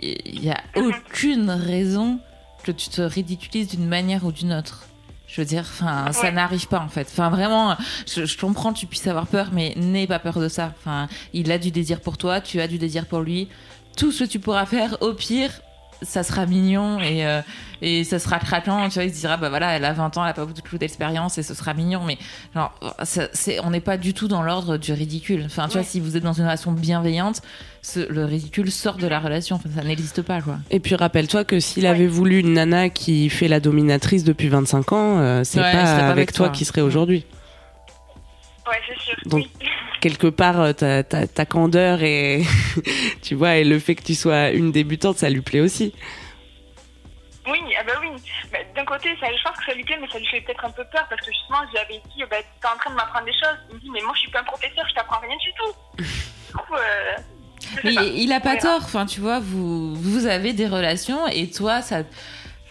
il 0.00 0.42
y 0.44 0.50
a 0.50 0.60
aucune 0.76 1.50
raison 1.50 2.18
que 2.64 2.72
tu 2.72 2.88
te 2.88 3.02
ridiculises 3.02 3.68
d'une 3.68 3.86
manière 3.86 4.24
ou 4.24 4.32
d'une 4.32 4.52
autre. 4.52 4.86
Je 5.28 5.40
veux 5.40 5.46
dire, 5.46 5.62
enfin, 5.62 6.12
ça 6.12 6.30
n'arrive 6.30 6.68
pas 6.68 6.80
en 6.80 6.88
fait. 6.88 7.08
Enfin, 7.10 7.30
vraiment, 7.30 7.76
je, 8.06 8.26
je 8.26 8.36
comprends 8.38 8.72
que 8.72 8.78
tu 8.78 8.86
puisses 8.86 9.06
avoir 9.06 9.26
peur, 9.26 9.48
mais 9.52 9.72
n'aie 9.76 10.06
pas 10.06 10.18
peur 10.18 10.38
de 10.38 10.48
ça. 10.48 10.74
Enfin, 10.78 11.08
il 11.32 11.50
a 11.50 11.58
du 11.58 11.70
désir 11.70 12.00
pour 12.00 12.18
toi, 12.18 12.40
tu 12.42 12.60
as 12.60 12.68
du 12.68 12.78
désir 12.78 13.06
pour 13.06 13.20
lui. 13.20 13.48
Tout 13.96 14.12
ce 14.12 14.24
que 14.24 14.28
tu 14.28 14.40
pourras 14.40 14.66
faire, 14.66 14.98
au 15.00 15.14
pire, 15.14 15.50
ça 16.02 16.22
sera 16.22 16.46
mignon 16.46 17.00
et, 17.00 17.24
euh, 17.26 17.40
et 17.80 18.04
ça 18.04 18.18
sera 18.18 18.38
craquant. 18.38 18.88
Tu 18.88 18.94
vois, 18.94 19.04
il 19.04 19.14
se 19.14 19.20
dira, 19.20 19.36
bah 19.36 19.48
voilà, 19.48 19.72
elle 19.76 19.84
a 19.84 19.92
20 19.92 20.16
ans, 20.16 20.24
elle 20.24 20.30
a 20.30 20.34
pas 20.34 20.44
beaucoup 20.46 20.78
d'expérience 20.78 21.38
et 21.38 21.42
ce 21.42 21.54
sera 21.54 21.74
mignon. 21.74 22.02
Mais 22.04 22.18
genre, 22.54 22.72
ça, 23.04 23.28
c'est, 23.32 23.60
on 23.60 23.70
n'est 23.70 23.80
pas 23.80 23.96
du 23.96 24.14
tout 24.14 24.28
dans 24.28 24.42
l'ordre 24.42 24.76
du 24.76 24.92
ridicule. 24.92 25.44
Enfin, 25.46 25.66
tu 25.68 25.74
vois, 25.74 25.82
si 25.82 26.00
vous 26.00 26.16
êtes 26.16 26.22
dans 26.22 26.32
une 26.32 26.44
relation 26.44 26.72
bienveillante, 26.72 27.42
ce- 27.82 28.06
le 28.12 28.24
ridicule 28.24 28.70
sort 28.70 28.96
de 28.96 29.06
la 29.06 29.18
relation. 29.20 29.56
Enfin, 29.56 29.68
ça 29.74 29.82
n'existe 29.82 30.22
pas, 30.22 30.40
quoi. 30.42 30.58
Et 30.70 30.78
puis 30.80 30.94
rappelle-toi 30.94 31.44
que 31.44 31.58
s'il 31.60 31.86
avait 31.86 32.06
voulu 32.06 32.38
une 32.38 32.52
nana 32.54 32.88
qui 32.90 33.28
fait 33.30 33.48
la 33.48 33.60
dominatrice 33.60 34.24
depuis 34.24 34.48
25 34.48 34.92
ans, 34.92 35.18
euh, 35.18 35.42
c'est 35.44 35.60
Ouais, 35.60 35.72
pas, 35.72 35.78
avec 35.82 36.10
avec 36.10 36.32
toi 36.32 36.46
toi. 36.48 36.56
qui 36.56 36.64
serait 36.64 36.80
aujourd'hui. 36.80 37.24
Ouais, 38.68 38.76
c'est 38.88 38.98
sûr. 39.02 39.14
Donc- 39.26 39.44
Oui. 39.44 39.50
Quelque 40.02 40.26
part, 40.26 40.60
euh, 40.60 40.72
ta, 40.72 41.04
ta, 41.04 41.28
ta 41.28 41.46
candeur 41.46 42.02
et 42.02 42.42
tu 43.22 43.36
vois, 43.36 43.54
et 43.54 43.64
le 43.64 43.78
fait 43.78 43.94
que 43.94 44.02
tu 44.02 44.16
sois 44.16 44.50
une 44.50 44.72
débutante, 44.72 45.16
ça 45.16 45.30
lui 45.30 45.42
plaît 45.42 45.60
aussi. 45.60 45.94
Oui, 47.46 47.58
ah 47.78 47.84
bah 47.86 47.92
oui. 48.00 48.08
Mais 48.52 48.66
D'un 48.74 48.84
côté, 48.84 49.10
ça, 49.20 49.28
je 49.36 49.42
pense 49.44 49.56
que 49.58 49.64
ça 49.64 49.74
lui 49.74 49.84
plaît, 49.84 49.98
mais 50.00 50.08
ça 50.08 50.18
lui 50.18 50.26
fait 50.26 50.40
peut-être 50.40 50.64
un 50.64 50.70
peu 50.70 50.84
peur 50.92 51.06
parce 51.08 51.20
que 51.20 51.30
justement, 51.32 51.58
je 51.66 51.70
lui 51.70 51.78
avais 51.78 52.02
dit, 52.14 52.22
bah, 52.28 52.36
t'es 52.60 52.68
en 52.68 52.76
train 52.78 52.90
de 52.90 52.96
m'apprendre 52.96 53.26
des 53.26 53.32
choses. 53.32 53.58
Il 53.70 53.76
me 53.76 53.80
dit, 53.80 53.90
mais 53.90 54.00
moi, 54.02 54.12
je 54.16 54.20
suis 54.22 54.30
pas 54.30 54.40
un 54.40 54.44
professeur, 54.44 54.84
je 54.88 54.94
t'apprends 54.94 55.20
rien 55.20 55.36
du 55.36 55.52
tout. 55.56 56.02
du 56.48 56.52
coup, 56.54 56.74
euh, 56.74 57.16
Mais 57.84 57.94
pas. 57.94 58.02
il 58.02 58.32
a 58.32 58.40
pas 58.40 58.56
tort. 58.56 58.82
Enfin, 58.82 59.06
tu 59.06 59.20
vois, 59.20 59.38
vous, 59.38 59.94
vous 59.94 60.26
avez 60.26 60.52
des 60.52 60.66
relations 60.66 61.28
et 61.28 61.48
toi, 61.48 61.80
ça. 61.80 62.02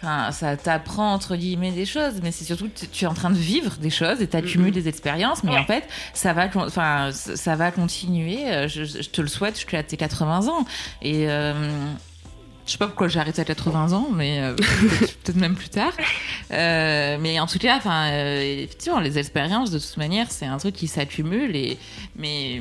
Enfin, 0.02 0.32
ça 0.32 0.56
t'apprend 0.56 1.12
entre 1.12 1.36
guillemets 1.36 1.70
des 1.70 1.86
choses, 1.86 2.14
mais 2.22 2.32
c'est 2.32 2.44
surtout 2.44 2.68
que 2.68 2.80
tu- 2.80 2.88
tu 2.88 3.04
es 3.04 3.06
en 3.06 3.14
train 3.14 3.30
de 3.30 3.36
vivre 3.36 3.76
des 3.76 3.90
choses 3.90 4.20
et 4.20 4.26
t'accumules 4.26 4.72
des 4.72 4.88
expériences, 4.88 5.44
mais 5.44 5.52
Ouais. 5.52 5.58
en 5.58 5.64
fait, 5.64 5.84
ça 6.12 6.32
va, 6.32 6.48
enfin, 6.56 7.10
ça 7.12 7.54
va 7.54 7.70
continuer. 7.70 8.50
euh, 8.52 8.66
Je, 8.68 8.82
je 8.84 9.08
te 9.08 9.20
le 9.20 9.28
souhaite 9.28 9.54
jusqu'à 9.54 9.82
tes 9.84 9.96
80 9.96 10.48
ans. 10.48 10.64
Et 11.02 11.28
euh, 11.30 11.52
je 12.66 12.72
sais 12.72 12.78
pas 12.78 12.86
pourquoi 12.86 13.06
j'ai 13.08 13.20
arrêté 13.20 13.40
à 13.40 13.44
80 13.44 13.92
ans, 13.92 14.08
mais 14.12 14.40
euh, 14.40 14.54
peut-être 15.24 15.36
même 15.36 15.54
plus 15.54 15.68
tard. 15.68 15.92
Euh, 16.50 17.16
mais 17.20 17.38
en 17.40 17.46
tout 17.46 17.58
cas, 17.58 17.76
enfin, 17.76 18.10
effectivement, 18.40 18.98
les 19.00 19.18
expériences 19.18 19.70
de 19.70 19.78
toute 19.78 19.96
manière, 19.98 20.30
c'est 20.30 20.46
un 20.46 20.58
truc 20.58 20.74
qui 20.74 20.88
s'accumule 20.88 21.54
et 21.56 21.78
mais 22.16 22.60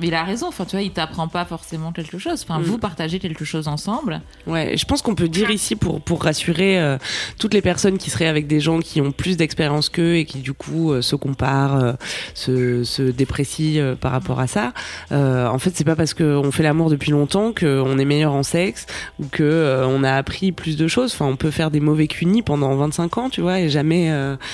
il 0.00 0.14
a 0.14 0.24
raison. 0.24 0.48
Enfin, 0.48 0.64
tu 0.64 0.72
vois, 0.72 0.82
il 0.82 0.90
t'apprend 0.92 1.28
pas 1.28 1.44
forcément 1.44 1.92
quelque 1.92 2.18
chose. 2.18 2.44
Enfin, 2.48 2.60
Mm. 2.60 2.62
vous 2.64 2.78
partagez 2.78 3.18
quelque 3.18 3.44
chose 3.44 3.68
ensemble. 3.68 4.20
Ouais, 4.46 4.76
je 4.76 4.84
pense 4.84 5.02
qu'on 5.02 5.14
peut 5.14 5.28
dire 5.28 5.50
ici 5.50 5.76
pour 5.76 6.00
pour 6.00 6.22
rassurer 6.22 6.78
euh, 6.80 6.98
toutes 7.38 7.54
les 7.54 7.62
personnes 7.62 7.98
qui 7.98 8.10
seraient 8.10 8.26
avec 8.26 8.46
des 8.46 8.60
gens 8.60 8.80
qui 8.80 9.00
ont 9.00 9.12
plus 9.12 9.36
d'expérience 9.36 9.88
qu'eux 9.88 10.16
et 10.16 10.24
qui 10.24 10.38
du 10.38 10.52
coup 10.52 10.92
euh, 10.92 11.02
se 11.02 11.16
comparent, 11.16 11.76
euh, 11.76 11.92
se 12.34 12.84
se 12.84 13.02
déprécient 13.02 13.96
par 14.00 14.12
rapport 14.12 14.40
à 14.40 14.46
ça. 14.46 14.72
En 15.10 15.58
fait, 15.58 15.72
c'est 15.74 15.84
pas 15.84 15.96
parce 15.96 16.14
qu'on 16.14 16.50
fait 16.52 16.62
l'amour 16.62 16.90
depuis 16.90 17.10
longtemps 17.10 17.52
qu'on 17.52 17.98
est 17.98 18.04
meilleur 18.04 18.32
en 18.32 18.42
sexe 18.42 18.86
ou 19.18 19.26
que 19.26 19.84
on 19.86 20.04
a 20.04 20.12
appris 20.14 20.52
plus 20.52 20.76
de 20.76 20.86
choses. 20.88 21.12
Enfin, 21.12 21.26
on 21.26 21.36
peut 21.36 21.50
faire 21.50 21.70
des 21.70 21.80
mauvais 21.80 22.06
cunis 22.06 22.42
pendant 22.42 22.74
25 22.76 23.18
ans, 23.18 23.30
tu 23.30 23.40
vois, 23.40 23.60
et 23.60 23.68
jamais. 23.68 24.10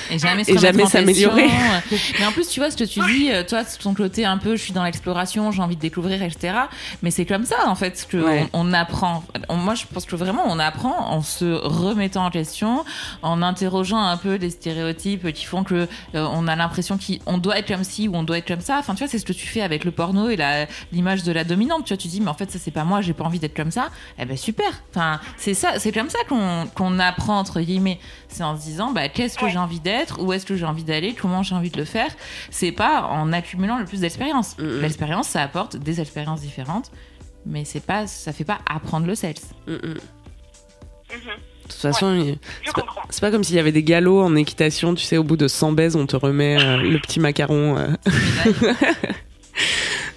Et 0.09 0.17
jamais 0.57 0.85
s'améliorer. 0.85 1.47
Mais 2.19 2.25
en 2.25 2.31
plus, 2.31 2.47
tu 2.49 2.59
vois, 2.59 2.71
ce 2.71 2.77
que 2.77 2.83
tu 2.83 2.99
dis, 3.01 3.29
toi, 3.47 3.63
ton 3.81 3.93
côté 3.93 4.25
un 4.25 4.37
peu, 4.37 4.55
je 4.55 4.61
suis 4.61 4.73
dans 4.73 4.83
l'exploration, 4.83 5.26
j'ai 5.27 5.61
envie 5.61 5.75
de 5.75 5.81
découvrir, 5.81 6.21
etc. 6.23 6.53
Mais 7.03 7.11
c'est 7.11 7.25
comme 7.25 7.45
ça, 7.45 7.67
en 7.67 7.75
fait, 7.75 8.07
que 8.09 8.17
Ouais. 8.17 8.49
on, 8.53 8.73
apprend. 8.73 9.23
On- 9.49 9.55
moi, 9.55 9.75
je 9.75 9.85
pense 9.91 10.05
que 10.05 10.15
vraiment, 10.15 10.43
on 10.47 10.59
apprend 10.59 11.09
en 11.11 11.21
se 11.21 11.45
remettant 11.63 12.25
en 12.25 12.29
question, 12.31 12.83
en 13.21 13.41
interrogeant 13.41 13.99
un 14.01 14.17
peu 14.17 14.35
les 14.35 14.49
stéréotypes 14.49 15.31
qui 15.33 15.45
font 15.45 15.63
que 15.63 15.87
euh, 16.15 16.27
on 16.33 16.47
a 16.47 16.55
l'impression 16.55 16.97
qu'on 16.97 17.37
doit 17.37 17.57
être 17.59 17.67
comme 17.67 17.83
ci 17.83 18.07
ou 18.07 18.15
on 18.15 18.23
doit 18.23 18.37
être 18.39 18.47
comme 18.47 18.61
ça. 18.61 18.77
Enfin, 18.79 18.93
tu 18.95 18.99
vois, 19.03 19.07
c'est 19.07 19.19
ce 19.19 19.25
que 19.25 19.33
tu 19.33 19.47
fais 19.47 19.61
avec 19.61 19.83
le 19.85 19.91
porno 19.91 20.29
et 20.29 20.37
l'image 20.91 21.23
de 21.23 21.31
la 21.31 21.43
dominante. 21.43 21.85
Tu 21.85 21.93
vois, 21.93 21.97
tu 22.01 22.07
dis, 22.07 22.21
mais 22.21 22.29
en 22.29 22.33
fait, 22.33 22.49
ça, 22.51 22.59
c'est 22.59 22.71
pas 22.71 22.83
moi, 22.83 23.01
j'ai 23.01 23.13
pas 23.13 23.23
envie 23.23 23.39
d'être 23.39 23.55
comme 23.55 23.71
ça. 23.71 23.89
Eh 24.19 24.25
ben, 24.25 24.37
super. 24.37 24.67
Enfin, 24.91 25.19
c'est 25.37 25.53
ça, 25.53 25.79
c'est 25.79 25.91
comme 25.91 26.09
ça 26.09 26.19
qu'on 26.29 26.67
qu'on 26.75 26.99
apprend, 26.99 27.37
entre 27.39 27.59
guillemets. 27.61 27.99
C'est 28.29 28.43
en 28.43 28.57
se 28.57 28.63
disant, 28.63 28.91
bah, 28.91 29.07
qu'est-ce 29.09 29.37
que 29.37 29.45
Ouais. 29.45 29.51
j'ai 29.51 29.57
envie 29.57 29.79
d'être, 29.79 30.21
où 30.21 30.33
est-ce 30.33 30.45
que 30.45 30.55
j'ai 30.55 30.65
envie 30.65 30.83
d'aller, 30.83 31.13
comment 31.13 31.43
j'ai 31.43 31.55
envie 31.55 31.69
de 31.71 31.77
le 31.77 31.85
faire. 31.85 32.09
C'est 32.51 32.71
pas 32.71 33.03
en 33.03 33.31
accumulant 33.33 33.77
le 33.79 33.85
plus 33.85 34.01
d'expérience. 34.01 34.57
Mhm. 34.57 34.81
L'expérience, 34.81 35.27
ça 35.29 35.41
apporte 35.41 35.77
des 35.77 36.01
expériences 36.01 36.41
différentes, 36.41 36.91
mais 37.45 37.63
c'est 37.65 37.79
pas, 37.79 38.05
ça 38.05 38.33
fait 38.33 38.43
pas 38.43 38.59
apprendre 38.69 39.07
le 39.07 39.15
sexe. 39.15 39.43
mm, 39.67 39.73
mm. 39.73 39.79
De 41.09 41.73
toute 41.73 41.81
façon, 41.81 42.37
c'est 43.09 43.21
pas 43.21 43.31
comme 43.31 43.43
s'il 43.43 43.55
y 43.55 43.59
avait 43.59 43.71
des 43.73 43.83
galops 43.83 44.23
en 44.25 44.35
équitation, 44.35 44.93
tu 44.95 45.03
sais, 45.03 45.17
au 45.17 45.23
bout 45.23 45.35
de 45.37 45.47
100 45.47 45.71
baises, 45.73 45.95
on 45.95 46.05
te 46.05 46.15
remet 46.15 46.57
euh, 46.61 46.77
le 46.81 46.99
petit 46.99 47.19
macaron. 47.19 47.77
euh. 47.77 47.87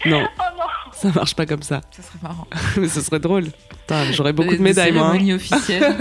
non, 0.07 0.27
Oh 0.39 0.43
non 0.59 0.65
ça 0.93 1.09
marche 1.15 1.35
pas 1.35 1.47
comme 1.47 1.63
ça. 1.63 1.81
ça 1.91 2.03
serait 2.03 2.19
marrant. 2.23 2.47
Mais 2.77 2.89
ce 2.89 3.01
serait 3.01 3.21
drôle. 3.21 3.47
Putain, 3.71 4.13
J'aurais 4.13 4.33
beaucoup 4.33 4.51
Des- 4.51 4.59
de 4.59 4.63
médailles, 4.63 4.93
moi. 4.93 5.13
hein. 5.15 5.35
officielles. 5.35 5.97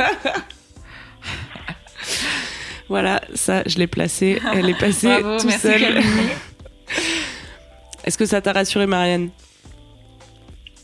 Voilà, 2.89 3.21
ça, 3.35 3.61
je 3.65 3.77
l'ai 3.77 3.87
placé. 3.87 4.41
Elle 4.53 4.69
est 4.69 4.79
passée 4.79 5.07
Bravo, 5.21 5.39
tout 5.39 5.47
merci. 5.47 5.67
Est-ce 8.03 8.17
que 8.17 8.25
ça 8.25 8.41
t'a 8.41 8.51
rassuré, 8.53 8.85
Marianne 8.87 9.29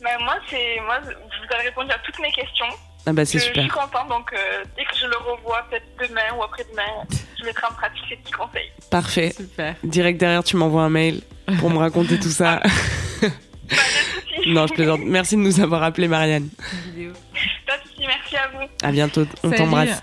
Bah, 0.03 0.09
moi, 0.21 0.35
c'est, 0.49 0.79
moi, 0.85 0.99
je 1.03 1.09
vous 1.09 1.59
ai 1.59 1.63
répondu 1.67 1.91
à 1.91 1.97
toutes 2.05 2.19
mes 2.19 2.31
questions. 2.31 2.65
Ah 3.07 3.13
bah 3.13 3.23
c'est 3.23 3.37
Je- 3.37 3.45
Je 3.45 3.51
suis 3.53 3.61
super. 3.61 3.71
contente, 3.87 4.09
donc 4.09 4.33
euh, 4.33 4.63
dès 4.75 4.83
que 4.83 4.95
je 4.99 5.05
le 5.05 5.15
revois, 5.17 5.63
peut-être 5.69 5.85
demain 6.09 6.23
ou 6.37 6.43
après-demain, 6.43 7.05
je 7.39 7.45
mettrai 7.45 7.67
en 7.69 7.73
pratique 7.75 8.03
ces 8.09 8.15
petits 8.15 8.31
conseils. 8.31 8.71
Parfait. 8.89 9.31
Super. 9.37 9.75
Direct 9.83 10.19
derrière, 10.19 10.43
tu 10.43 10.55
m'envoies 10.57 10.81
un 10.81 10.89
mail 10.89 11.21
pour 11.59 11.69
me 11.69 11.77
raconter 11.77 12.19
tout 12.19 12.31
ça. 12.31 12.61
Pas 13.21 13.27
de 13.27 14.35
soucis. 14.37 14.49
non, 14.49 14.65
je 14.65 14.73
plaisante. 14.73 15.01
Merci 15.03 15.35
de 15.35 15.41
nous 15.41 15.59
avoir 15.59 15.83
appelé, 15.83 16.07
Marianne. 16.07 16.49
Pas 17.67 17.77
de 17.77 17.83
soucis, 17.83 18.07
merci 18.07 18.37
à 18.37 18.47
vous. 18.47 18.65
À 18.81 18.91
bientôt. 18.91 19.27
On 19.43 19.51
t'embrasse. 19.51 20.01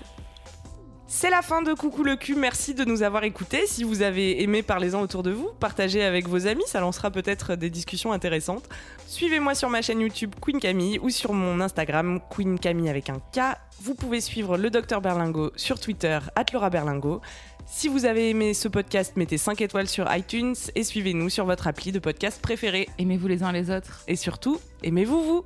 C'est 1.23 1.29
la 1.29 1.41
fin 1.41 1.61
de 1.61 1.73
Coucou 1.73 2.03
le 2.03 2.17
cul. 2.17 2.35
Merci 2.35 2.73
de 2.73 2.83
nous 2.83 3.01
avoir 3.01 3.23
écoutés. 3.23 3.65
Si 3.65 3.85
vous 3.85 4.01
avez 4.01 4.43
aimé, 4.43 4.61
parlez-en 4.61 4.99
autour 4.99 5.23
de 5.23 5.31
vous. 5.31 5.51
Partagez 5.57 6.03
avec 6.03 6.27
vos 6.27 6.47
amis, 6.47 6.65
ça 6.67 6.81
lancera 6.81 7.11
peut-être 7.11 7.55
des 7.55 7.69
discussions 7.69 8.11
intéressantes. 8.11 8.67
Suivez-moi 9.07 9.55
sur 9.55 9.69
ma 9.69 9.81
chaîne 9.81 10.01
YouTube 10.01 10.35
Queen 10.41 10.59
Camille 10.59 10.99
ou 10.99 11.09
sur 11.09 11.31
mon 11.31 11.61
Instagram 11.61 12.19
Queen 12.29 12.59
Camille 12.59 12.89
avec 12.89 13.09
un 13.09 13.19
K. 13.31 13.55
Vous 13.79 13.95
pouvez 13.95 14.19
suivre 14.19 14.57
le 14.57 14.69
docteur 14.69 14.99
Berlingo 14.99 15.53
sur 15.55 15.79
Twitter, 15.79 16.19
Laura 16.51 16.69
Berlingo. 16.69 17.21
Si 17.67 17.87
vous 17.87 18.03
avez 18.03 18.29
aimé 18.29 18.53
ce 18.53 18.67
podcast, 18.67 19.13
mettez 19.15 19.37
5 19.37 19.61
étoiles 19.61 19.87
sur 19.87 20.13
iTunes 20.13 20.55
et 20.75 20.83
suivez-nous 20.83 21.29
sur 21.29 21.45
votre 21.45 21.67
appli 21.67 21.93
de 21.93 21.99
podcast 21.99 22.41
préféré. 22.41 22.89
Aimez-vous 22.97 23.29
les 23.29 23.43
uns 23.43 23.53
les 23.53 23.69
autres. 23.71 24.03
Et 24.09 24.17
surtout, 24.17 24.59
aimez-vous 24.83 25.23
vous. 25.23 25.45